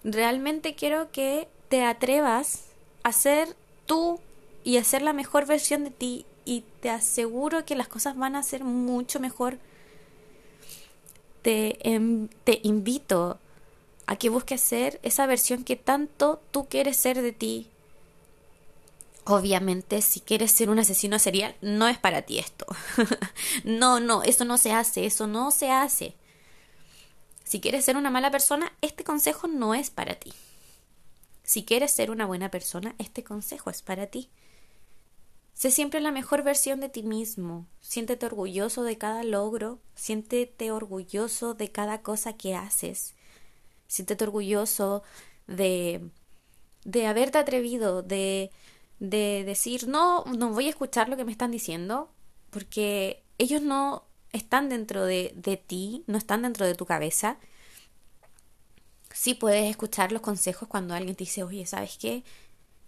Realmente 0.04 0.76
quiero 0.76 1.12
que 1.12 1.48
te 1.70 1.84
atrevas 1.84 2.66
a 3.04 3.12
ser 3.12 3.56
tú 3.86 4.20
y 4.64 4.78
a 4.78 4.84
ser 4.84 5.02
la 5.02 5.14
mejor 5.14 5.46
versión 5.46 5.84
de 5.84 5.92
ti 5.92 6.26
y 6.46 6.64
te 6.80 6.90
aseguro 6.90 7.66
que 7.66 7.76
las 7.76 7.88
cosas 7.88 8.16
van 8.16 8.36
a 8.36 8.44
ser 8.44 8.64
mucho 8.64 9.20
mejor. 9.20 9.60
Te, 11.42 11.78
em, 11.88 12.30
te 12.44 12.60
invito 12.64 13.40
a 14.08 14.16
que 14.16 14.30
busques 14.30 14.62
ser 14.62 15.00
esa 15.04 15.28
versión 15.28 15.64
que 15.64 15.76
tanto 15.76 16.42
tú 16.52 16.68
quieres 16.68 16.98
ser 16.98 17.22
de 17.22 17.34
ti. 17.34 17.70
Obviamente, 19.26 20.02
si 20.02 20.22
quieres 20.22 20.54
ser 20.54 20.70
un 20.70 20.80
asesino 20.80 21.20
serial, 21.20 21.56
no 21.62 21.90
es 21.90 21.98
para 21.98 22.22
ti 22.22 22.40
esto. 22.40 22.66
no, 23.66 24.00
no, 24.00 24.24
eso 24.24 24.46
no 24.46 24.58
se 24.58 24.72
hace, 24.72 25.06
eso 25.06 25.28
no 25.28 25.52
se 25.52 25.70
hace. 25.70 26.16
Si 27.44 27.60
quieres 27.60 27.84
ser 27.84 27.98
una 27.98 28.10
mala 28.10 28.32
persona, 28.32 28.72
este 28.82 29.04
consejo 29.04 29.48
no 29.48 29.76
es 29.76 29.90
para 29.90 30.16
ti. 30.16 30.34
Si 31.44 31.66
quieres 31.66 31.92
ser 31.92 32.10
una 32.10 32.26
buena 32.26 32.50
persona, 32.50 32.96
este 33.00 33.26
consejo 33.26 33.70
es 33.70 33.82
para 33.82 34.08
ti. 34.08 34.30
Sé 35.54 35.72
siempre 35.72 36.00
la 36.00 36.12
mejor 36.12 36.44
versión 36.44 36.80
de 36.80 36.88
ti 36.88 37.04
mismo. 37.04 37.66
Siéntete 37.82 38.26
orgulloso 38.26 38.84
de 38.84 38.98
cada 38.98 39.24
logro. 39.24 39.80
Siéntete 39.96 40.72
orgulloso 40.72 41.54
de 41.56 41.72
cada 41.72 42.02
cosa 42.02 42.34
que 42.34 42.56
haces. 42.56 43.17
Siéntete 43.88 44.24
orgulloso 44.24 45.04
de, 45.48 46.10
de 46.84 47.08
haberte 47.08 47.38
atrevido, 47.38 48.04
de, 48.04 48.52
de 49.00 49.44
decir, 49.46 49.88
no, 49.88 50.26
no 50.26 50.52
voy 50.52 50.68
a 50.68 50.70
escuchar 50.70 51.10
lo 51.10 51.18
que 51.18 51.26
me 51.26 51.32
están 51.32 51.52
diciendo, 51.52 52.12
porque 52.50 53.24
ellos 53.38 53.62
no 53.62 54.04
están 54.34 54.70
dentro 54.70 55.06
de, 55.06 55.34
de 55.36 55.58
ti, 55.58 56.04
no 56.08 56.18
están 56.18 56.42
dentro 56.44 56.66
de 56.66 56.76
tu 56.76 56.86
cabeza. 56.86 57.38
Sí 59.14 59.34
puedes 59.34 59.70
escuchar 59.70 60.12
los 60.12 60.22
consejos 60.22 60.68
cuando 60.68 60.94
alguien 60.94 61.16
te 61.16 61.24
dice, 61.24 61.44
oye, 61.44 61.66
¿sabes 61.66 61.98
qué? 61.98 62.24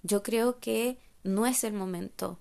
Yo 0.04 0.24
creo 0.24 0.60
que 0.60 1.00
no 1.24 1.46
es 1.46 1.64
el 1.64 1.74
momento 1.74 2.40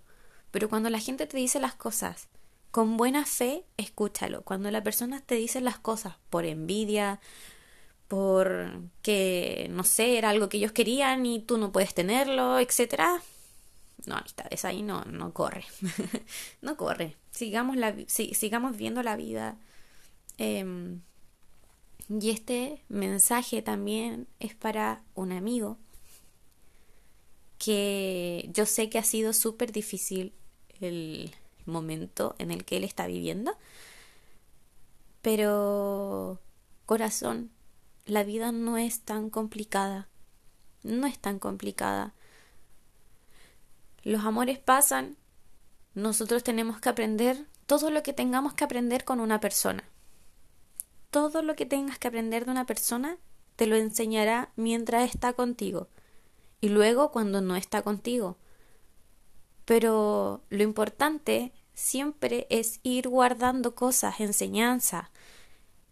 pero 0.50 0.68
cuando 0.68 0.90
la 0.90 1.00
gente 1.00 1.26
te 1.26 1.36
dice 1.36 1.60
las 1.60 1.74
cosas 1.74 2.28
con 2.70 2.96
buena 2.96 3.24
fe, 3.24 3.64
escúchalo. 3.76 4.42
Cuando 4.42 4.70
la 4.70 4.82
persona 4.82 5.20
te 5.20 5.34
dice 5.36 5.60
las 5.60 5.78
cosas 5.78 6.16
por 6.30 6.44
envidia, 6.44 7.20
por 8.08 8.80
que, 9.02 9.68
no 9.70 9.84
sé, 9.84 10.18
era 10.18 10.30
algo 10.30 10.48
que 10.48 10.56
ellos 10.56 10.72
querían 10.72 11.26
y 11.26 11.40
tú 11.40 11.58
no 11.58 11.72
puedes 11.72 11.94
tenerlo, 11.94 12.58
etcétera. 12.58 13.22
No, 14.06 14.16
amistades, 14.16 14.64
ahí 14.64 14.82
no, 14.82 15.04
no 15.04 15.32
corre. 15.34 15.64
no 16.62 16.76
corre. 16.76 17.16
Sigamos, 17.30 17.76
la, 17.76 17.94
sigamos 18.06 18.76
viendo 18.76 19.02
la 19.02 19.16
vida. 19.16 19.58
Em, 20.38 21.02
y 22.08 22.30
este 22.30 22.82
mensaje 22.88 23.60
también 23.60 24.26
es 24.40 24.54
para 24.54 25.02
un 25.14 25.32
amigo 25.32 25.78
que 27.58 28.48
yo 28.52 28.64
sé 28.66 28.88
que 28.88 28.98
ha 28.98 29.04
sido 29.04 29.32
súper 29.32 29.72
difícil 29.72 30.32
el 30.80 31.34
momento 31.66 32.34
en 32.38 32.50
el 32.50 32.64
que 32.64 32.78
él 32.78 32.84
está 32.84 33.06
viviendo. 33.06 33.56
Pero, 35.20 36.40
corazón, 36.86 37.50
la 38.08 38.24
vida 38.24 38.52
no 38.52 38.78
es 38.78 39.00
tan 39.02 39.30
complicada. 39.30 40.08
No 40.82 41.06
es 41.06 41.18
tan 41.18 41.38
complicada. 41.38 42.14
Los 44.02 44.24
amores 44.24 44.58
pasan. 44.58 45.16
Nosotros 45.94 46.42
tenemos 46.42 46.80
que 46.80 46.88
aprender 46.88 47.46
todo 47.66 47.90
lo 47.90 48.02
que 48.02 48.14
tengamos 48.14 48.54
que 48.54 48.64
aprender 48.64 49.04
con 49.04 49.20
una 49.20 49.40
persona. 49.40 49.84
Todo 51.10 51.42
lo 51.42 51.54
que 51.54 51.66
tengas 51.66 51.98
que 51.98 52.08
aprender 52.08 52.46
de 52.46 52.50
una 52.50 52.64
persona 52.64 53.18
te 53.56 53.66
lo 53.66 53.76
enseñará 53.76 54.52
mientras 54.56 55.10
está 55.10 55.34
contigo 55.34 55.88
y 56.60 56.70
luego 56.70 57.10
cuando 57.10 57.40
no 57.40 57.56
está 57.56 57.82
contigo. 57.82 58.38
Pero 59.64 60.42
lo 60.48 60.62
importante 60.62 61.52
siempre 61.74 62.46
es 62.50 62.80
ir 62.82 63.08
guardando 63.08 63.74
cosas, 63.74 64.20
enseñanza, 64.20 65.10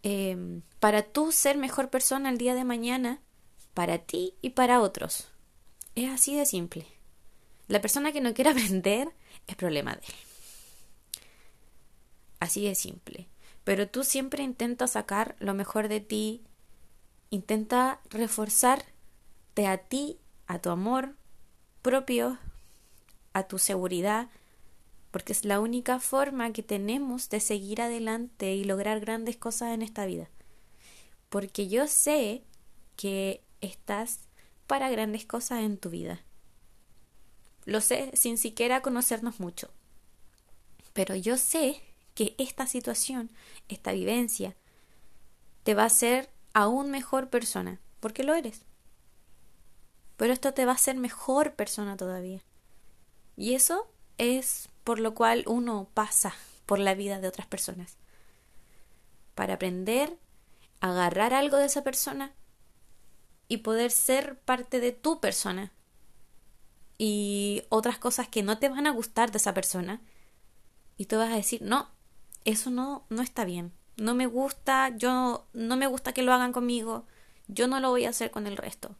em, 0.07 0.61
para 0.79 1.03
tú 1.03 1.33
ser 1.33 1.57
mejor 1.57 1.89
persona 1.89 2.29
el 2.29 2.37
día 2.37 2.55
de 2.55 2.63
mañana, 2.63 3.19
para 3.73 3.97
ti 3.97 4.35
y 4.41 4.51
para 4.51 4.79
otros. 4.79 5.27
Es 5.95 6.09
así 6.09 6.33
de 6.33 6.45
simple. 6.45 6.87
La 7.67 7.81
persona 7.81 8.13
que 8.13 8.21
no 8.21 8.33
quiere 8.33 8.49
aprender 8.51 9.09
es 9.47 9.57
problema 9.57 9.95
de 9.95 10.05
él. 10.07 10.13
Así 12.39 12.65
de 12.65 12.75
simple. 12.75 13.27
Pero 13.65 13.89
tú 13.89 14.05
siempre 14.05 14.43
intenta 14.43 14.87
sacar 14.87 15.35
lo 15.39 15.53
mejor 15.53 15.89
de 15.89 15.99
ti, 15.99 16.41
intenta 17.29 17.99
reforzarte 18.09 19.67
a 19.67 19.77
ti, 19.77 20.19
a 20.45 20.59
tu 20.59 20.69
amor 20.69 21.15
propio, 21.81 22.37
a 23.33 23.43
tu 23.43 23.59
seguridad, 23.59 24.29
porque 25.11 25.33
es 25.33 25.45
la 25.45 25.59
única 25.59 25.99
forma 25.99 26.51
que 26.51 26.63
tenemos 26.63 27.29
de 27.29 27.39
seguir 27.39 27.81
adelante 27.81 28.53
y 28.53 28.63
lograr 28.63 28.99
grandes 28.99 29.37
cosas 29.37 29.73
en 29.73 29.81
esta 29.81 30.05
vida. 30.05 30.29
Porque 31.29 31.67
yo 31.67 31.87
sé 31.87 32.43
que 32.95 33.43
estás 33.61 34.21
para 34.67 34.89
grandes 34.89 35.25
cosas 35.25 35.63
en 35.63 35.77
tu 35.77 35.89
vida. 35.89 36.23
Lo 37.65 37.81
sé 37.81 38.11
sin 38.13 38.37
siquiera 38.37 38.81
conocernos 38.81 39.39
mucho. 39.39 39.69
Pero 40.93 41.15
yo 41.15 41.37
sé 41.37 41.81
que 42.15 42.33
esta 42.37 42.65
situación, 42.65 43.29
esta 43.67 43.91
vivencia, 43.91 44.55
te 45.63 45.75
va 45.75 45.83
a 45.83 45.87
hacer 45.87 46.29
aún 46.53 46.89
mejor 46.89 47.29
persona, 47.29 47.79
porque 47.99 48.23
lo 48.23 48.33
eres. 48.33 48.61
Pero 50.15 50.33
esto 50.33 50.53
te 50.53 50.65
va 50.65 50.71
a 50.71 50.75
hacer 50.75 50.95
mejor 50.95 51.53
persona 51.53 51.97
todavía. 51.97 52.41
Y 53.35 53.53
eso 53.53 53.87
es 54.17 54.69
por 54.87 55.01
lo 55.01 55.13
cual 55.13 55.43
uno 55.47 55.89
pasa 55.93 56.33
por 56.65 56.79
la 56.79 56.95
vida 56.95 57.19
de 57.19 57.27
otras 57.27 57.45
personas. 57.45 57.97
Para 59.35 59.55
aprender, 59.55 60.17
agarrar 60.79 61.33
algo 61.33 61.57
de 61.57 61.65
esa 61.65 61.83
persona 61.83 62.31
y 63.49 63.57
poder 63.57 63.91
ser 63.91 64.39
parte 64.39 64.79
de 64.79 64.93
tu 64.93 65.19
persona. 65.19 65.73
Y 66.97 67.63
otras 67.67 67.97
cosas 67.97 68.29
que 68.29 68.43
no 68.43 68.59
te 68.59 68.69
van 68.69 68.87
a 68.87 68.91
gustar 68.91 69.29
de 69.29 69.39
esa 69.39 69.53
persona. 69.53 69.99
Y 70.95 71.07
tú 71.07 71.17
vas 71.17 71.33
a 71.33 71.35
decir, 71.35 71.61
no, 71.61 71.89
eso 72.45 72.69
no, 72.69 73.05
no 73.09 73.21
está 73.21 73.43
bien. 73.43 73.73
no 73.97 74.15
me 74.15 74.25
gusta, 74.25 74.95
yo 74.95 75.47
no 75.51 75.75
me 75.75 75.87
gusta 75.87 76.13
que 76.13 76.21
lo 76.23 76.31
hagan 76.31 76.53
conmigo, 76.53 77.05
yo 77.49 77.67
no 77.67 77.81
lo 77.81 77.89
voy 77.89 78.05
a 78.05 78.11
hacer 78.11 78.31
con 78.31 78.47
el 78.47 78.55
resto. 78.55 78.95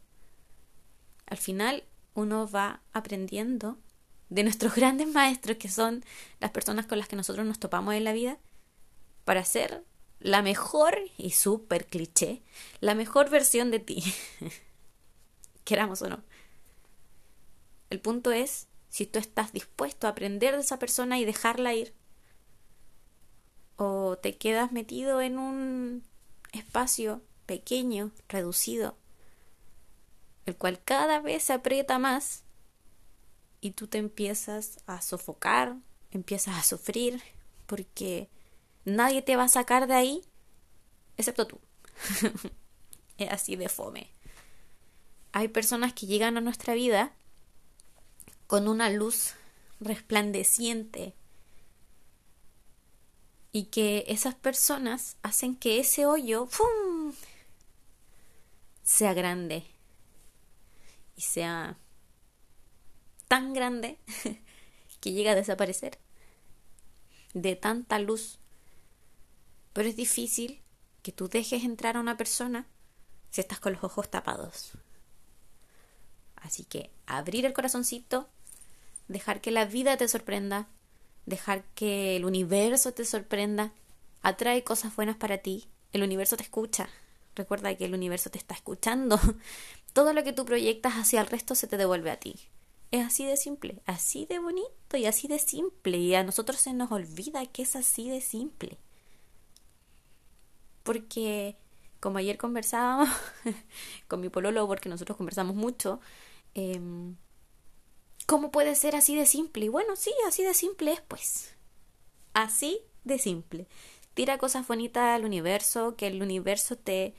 Al 1.24 1.38
final 1.38 1.84
uno 2.12 2.46
va 2.46 2.82
aprendiendo 2.92 3.78
de 4.28 4.42
nuestros 4.42 4.74
grandes 4.76 5.08
maestros, 5.08 5.56
que 5.56 5.68
son 5.68 6.04
las 6.40 6.50
personas 6.50 6.86
con 6.86 6.98
las 6.98 7.08
que 7.08 7.16
nosotros 7.16 7.46
nos 7.46 7.58
topamos 7.58 7.94
en 7.94 8.04
la 8.04 8.12
vida, 8.12 8.38
para 9.24 9.44
ser 9.44 9.84
la 10.20 10.42
mejor, 10.42 10.98
y 11.16 11.30
súper 11.30 11.86
cliché, 11.86 12.42
la 12.80 12.94
mejor 12.94 13.30
versión 13.30 13.70
de 13.70 13.78
ti. 13.78 14.02
Queramos 15.64 16.02
o 16.02 16.08
no. 16.08 16.22
El 17.90 18.00
punto 18.00 18.32
es 18.32 18.68
si 18.88 19.06
tú 19.06 19.18
estás 19.18 19.52
dispuesto 19.52 20.06
a 20.06 20.10
aprender 20.10 20.54
de 20.54 20.62
esa 20.62 20.78
persona 20.78 21.18
y 21.18 21.24
dejarla 21.24 21.74
ir. 21.74 21.94
O 23.76 24.18
te 24.18 24.36
quedas 24.36 24.72
metido 24.72 25.20
en 25.20 25.38
un 25.38 26.02
espacio 26.52 27.22
pequeño, 27.46 28.10
reducido, 28.28 28.96
el 30.46 30.56
cual 30.56 30.82
cada 30.82 31.20
vez 31.20 31.44
se 31.44 31.52
aprieta 31.52 31.98
más 31.98 32.42
y 33.60 33.72
tú 33.72 33.86
te 33.86 33.98
empiezas 33.98 34.78
a 34.86 35.00
sofocar, 35.00 35.76
empiezas 36.10 36.56
a 36.56 36.62
sufrir, 36.62 37.22
porque 37.66 38.28
nadie 38.84 39.22
te 39.22 39.36
va 39.36 39.44
a 39.44 39.48
sacar 39.48 39.86
de 39.86 39.94
ahí, 39.94 40.24
excepto 41.16 41.46
tú. 41.46 41.60
es 43.18 43.30
así 43.30 43.56
de 43.56 43.68
fome. 43.68 44.10
Hay 45.32 45.48
personas 45.48 45.92
que 45.92 46.06
llegan 46.06 46.36
a 46.36 46.40
nuestra 46.40 46.74
vida 46.74 47.12
con 48.46 48.68
una 48.68 48.88
luz 48.90 49.34
resplandeciente 49.80 51.14
y 53.52 53.64
que 53.64 54.04
esas 54.08 54.34
personas 54.34 55.16
hacen 55.22 55.56
que 55.56 55.80
ese 55.80 56.06
hoyo 56.06 56.46
¡fum! 56.46 57.12
sea 58.82 59.14
grande 59.14 59.64
y 61.16 61.22
sea 61.22 61.78
tan 63.28 63.52
grande 63.52 63.98
que 65.00 65.12
llega 65.12 65.32
a 65.32 65.36
desaparecer 65.36 65.98
de 67.34 67.56
tanta 67.56 67.98
luz. 67.98 68.38
Pero 69.72 69.88
es 69.88 69.96
difícil 69.96 70.62
que 71.02 71.12
tú 71.12 71.28
dejes 71.28 71.64
entrar 71.64 71.96
a 71.96 72.00
una 72.00 72.16
persona 72.16 72.66
si 73.30 73.40
estás 73.40 73.60
con 73.60 73.74
los 73.74 73.84
ojos 73.84 74.10
tapados. 74.10 74.72
Así 76.36 76.64
que 76.64 76.90
abrir 77.06 77.44
el 77.46 77.52
corazoncito, 77.52 78.28
dejar 79.08 79.40
que 79.40 79.50
la 79.50 79.64
vida 79.64 79.96
te 79.96 80.08
sorprenda, 80.08 80.68
dejar 81.26 81.64
que 81.74 82.16
el 82.16 82.24
universo 82.24 82.92
te 82.92 83.04
sorprenda, 83.04 83.72
atrae 84.22 84.64
cosas 84.64 84.94
buenas 84.96 85.16
para 85.16 85.38
ti, 85.38 85.68
el 85.92 86.02
universo 86.02 86.36
te 86.36 86.42
escucha. 86.42 86.88
Recuerda 87.34 87.74
que 87.76 87.84
el 87.84 87.94
universo 87.94 88.30
te 88.30 88.38
está 88.38 88.54
escuchando. 88.54 89.20
Todo 89.92 90.12
lo 90.12 90.24
que 90.24 90.32
tú 90.32 90.44
proyectas 90.44 90.94
hacia 90.94 91.20
el 91.20 91.26
resto 91.26 91.54
se 91.54 91.66
te 91.66 91.76
devuelve 91.76 92.10
a 92.10 92.18
ti. 92.18 92.36
Es 92.90 93.06
así 93.06 93.26
de 93.26 93.36
simple, 93.36 93.82
así 93.84 94.24
de 94.26 94.38
bonito 94.38 94.96
y 94.96 95.04
así 95.06 95.28
de 95.28 95.38
simple. 95.38 95.98
Y 95.98 96.14
a 96.14 96.24
nosotros 96.24 96.58
se 96.60 96.72
nos 96.72 96.90
olvida 96.90 97.44
que 97.46 97.62
es 97.62 97.76
así 97.76 98.08
de 98.08 98.20
simple. 98.20 98.78
Porque, 100.82 101.56
como 102.00 102.18
ayer 102.18 102.38
conversábamos 102.38 103.08
con 104.08 104.20
mi 104.20 104.30
pololo, 104.30 104.66
porque 104.66 104.88
nosotros 104.88 105.18
conversamos 105.18 105.54
mucho, 105.54 106.00
em, 106.54 107.16
¿cómo 108.26 108.50
puede 108.50 108.74
ser 108.74 108.96
así 108.96 109.14
de 109.16 109.26
simple? 109.26 109.66
Y 109.66 109.68
bueno, 109.68 109.94
sí, 109.96 110.12
así 110.26 110.42
de 110.42 110.54
simple 110.54 110.92
es, 110.92 111.00
pues. 111.02 111.54
Así 112.32 112.80
de 113.04 113.18
simple. 113.18 113.68
Tira 114.14 114.38
cosas 114.38 114.66
bonitas 114.66 115.14
al 115.14 115.26
universo, 115.26 115.94
que 115.96 116.06
el 116.06 116.22
universo 116.22 116.76
te 116.76 117.14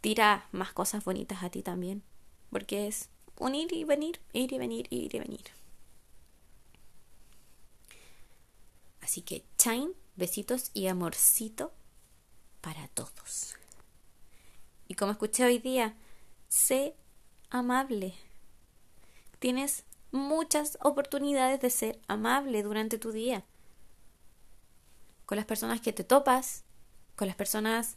tira 0.00 0.48
más 0.52 0.72
cosas 0.72 1.04
bonitas 1.04 1.42
a 1.42 1.50
ti 1.50 1.62
también. 1.62 2.02
Porque 2.50 2.86
es 2.86 3.08
un 3.42 3.54
ir 3.54 3.72
y 3.72 3.84
venir, 3.84 4.20
ir 4.32 4.52
y 4.52 4.58
venir, 4.58 4.86
ir 4.90 5.14
y 5.14 5.18
venir. 5.18 5.44
Así 9.00 9.22
que, 9.22 9.44
chain, 9.58 9.92
besitos 10.16 10.70
y 10.74 10.86
amorcito 10.86 11.72
para 12.60 12.86
todos. 12.88 13.56
Y 14.86 14.94
como 14.94 15.12
escuché 15.12 15.44
hoy 15.44 15.58
día, 15.58 15.96
sé 16.48 16.94
amable. 17.50 18.14
Tienes 19.40 19.84
muchas 20.12 20.78
oportunidades 20.80 21.60
de 21.60 21.70
ser 21.70 22.00
amable 22.06 22.62
durante 22.62 22.98
tu 22.98 23.10
día. 23.10 23.44
Con 25.26 25.36
las 25.36 25.46
personas 25.46 25.80
que 25.80 25.92
te 25.92 26.04
topas, 26.04 26.64
con 27.16 27.26
las 27.26 27.36
personas 27.36 27.96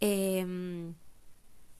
eh, 0.00 0.94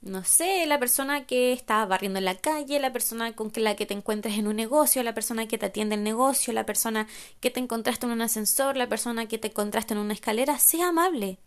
no 0.06 0.24
sé, 0.24 0.66
la 0.66 0.78
persona 0.78 1.26
que 1.26 1.52
está 1.52 1.84
barriendo 1.84 2.18
en 2.18 2.24
la 2.24 2.36
calle, 2.36 2.78
la 2.80 2.92
persona 2.92 3.34
con 3.34 3.50
la 3.56 3.76
que 3.76 3.86
te 3.86 3.94
encuentres 3.94 4.38
en 4.38 4.46
un 4.46 4.56
negocio, 4.56 5.02
la 5.02 5.14
persona 5.14 5.46
que 5.48 5.58
te 5.58 5.66
atiende 5.66 5.96
el 5.96 6.02
negocio, 6.02 6.52
la 6.52 6.66
persona 6.66 7.06
que 7.40 7.50
te 7.50 7.60
encontraste 7.60 8.06
en 8.06 8.12
un 8.12 8.22
ascensor, 8.22 8.76
la 8.76 8.88
persona 8.88 9.26
que 9.26 9.38
te 9.38 9.48
encontraste 9.48 9.94
en 9.94 10.00
una 10.00 10.12
escalera, 10.14 10.58
sea 10.58 10.88
amable. 10.88 11.38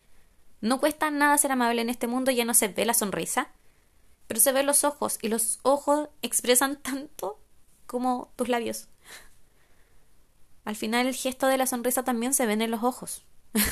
No 0.61 0.79
cuesta 0.79 1.09
nada 1.09 1.37
ser 1.37 1.51
amable 1.51 1.81
en 1.81 1.89
este 1.89 2.07
mundo, 2.07 2.31
ya 2.31 2.45
no 2.45 2.53
se 2.53 2.67
ve 2.67 2.85
la 2.85 2.93
sonrisa, 2.93 3.49
pero 4.27 4.39
se 4.39 4.51
ven 4.51 4.65
los 4.65 4.83
ojos 4.83 5.17
y 5.21 5.29
los 5.29 5.59
ojos 5.63 6.09
expresan 6.21 6.75
tanto 6.81 7.39
como 7.87 8.31
tus 8.35 8.49
labios. 8.49 8.89
Al 10.65 10.75
final 10.75 11.07
el 11.07 11.15
gesto 11.15 11.47
de 11.47 11.57
la 11.57 11.65
sonrisa 11.65 12.03
también 12.03 12.33
se 12.33 12.45
ve 12.45 12.53
en 12.53 12.69
los 12.69 12.83
ojos. 12.83 13.25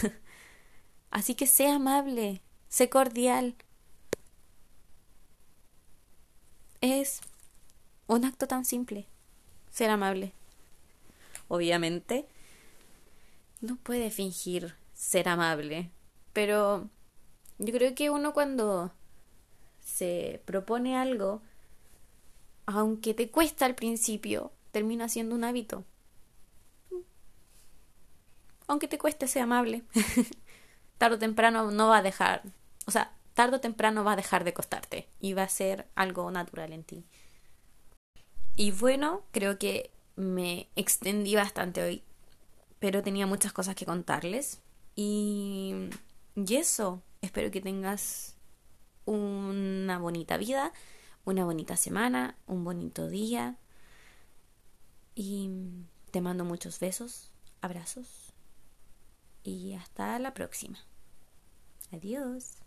Así 1.11 1.35
que 1.35 1.45
sé 1.45 1.67
amable, 1.67 2.41
sé 2.69 2.89
cordial, 2.89 3.55
es 6.81 7.21
un 8.07 8.25
acto 8.25 8.47
tan 8.47 8.65
simple, 8.65 9.07
ser 9.71 9.89
amable. 9.89 10.33
Obviamente, 11.47 12.27
no 13.61 13.77
puede 13.77 14.11
fingir 14.11 14.75
ser 14.93 15.29
amable, 15.29 15.91
pero 16.33 16.89
yo 17.57 17.73
creo 17.73 17.95
que 17.95 18.09
uno 18.09 18.33
cuando 18.33 18.91
se 19.81 20.41
propone 20.45 20.97
algo, 20.97 21.41
aunque 22.65 23.13
te 23.13 23.29
cuesta 23.29 23.65
al 23.65 23.75
principio, 23.75 24.51
termina 24.71 25.09
siendo 25.09 25.35
un 25.35 25.43
hábito. 25.43 25.85
Aunque 28.67 28.87
te 28.87 28.97
cueste 28.97 29.27
ser 29.27 29.43
amable, 29.43 29.83
tarde 30.97 31.15
o 31.15 31.19
temprano 31.19 31.71
no 31.71 31.87
va 31.87 31.99
a 31.99 32.03
dejar, 32.03 32.43
o 32.85 32.91
sea, 32.91 33.16
tarde 33.37 33.57
o 33.57 33.61
temprano 33.61 34.03
va 34.03 34.13
a 34.13 34.15
dejar 34.15 34.43
de 34.43 34.55
costarte 34.55 35.07
y 35.19 35.33
va 35.33 35.43
a 35.43 35.49
ser 35.49 35.87
algo 35.93 36.31
natural 36.31 36.73
en 36.73 36.83
ti. 36.83 37.05
Y 38.55 38.71
bueno, 38.71 39.21
creo 39.31 39.59
que 39.59 39.91
me 40.15 40.69
extendí 40.75 41.35
bastante 41.35 41.83
hoy, 41.83 42.03
pero 42.79 43.03
tenía 43.03 43.27
muchas 43.27 43.53
cosas 43.53 43.75
que 43.75 43.85
contarles. 43.85 44.59
Y, 44.95 45.75
y 46.33 46.55
eso, 46.55 47.03
espero 47.21 47.51
que 47.51 47.61
tengas 47.61 48.35
una 49.05 49.99
bonita 49.99 50.37
vida, 50.37 50.73
una 51.23 51.45
bonita 51.45 51.77
semana, 51.77 52.39
un 52.47 52.63
bonito 52.63 53.07
día. 53.07 53.59
Y 55.13 55.51
te 56.09 56.21
mando 56.21 56.43
muchos 56.43 56.79
besos, 56.79 57.29
abrazos 57.61 58.33
y 59.43 59.75
hasta 59.75 60.17
la 60.17 60.33
próxima. 60.33 60.79
Adiós. 61.91 62.66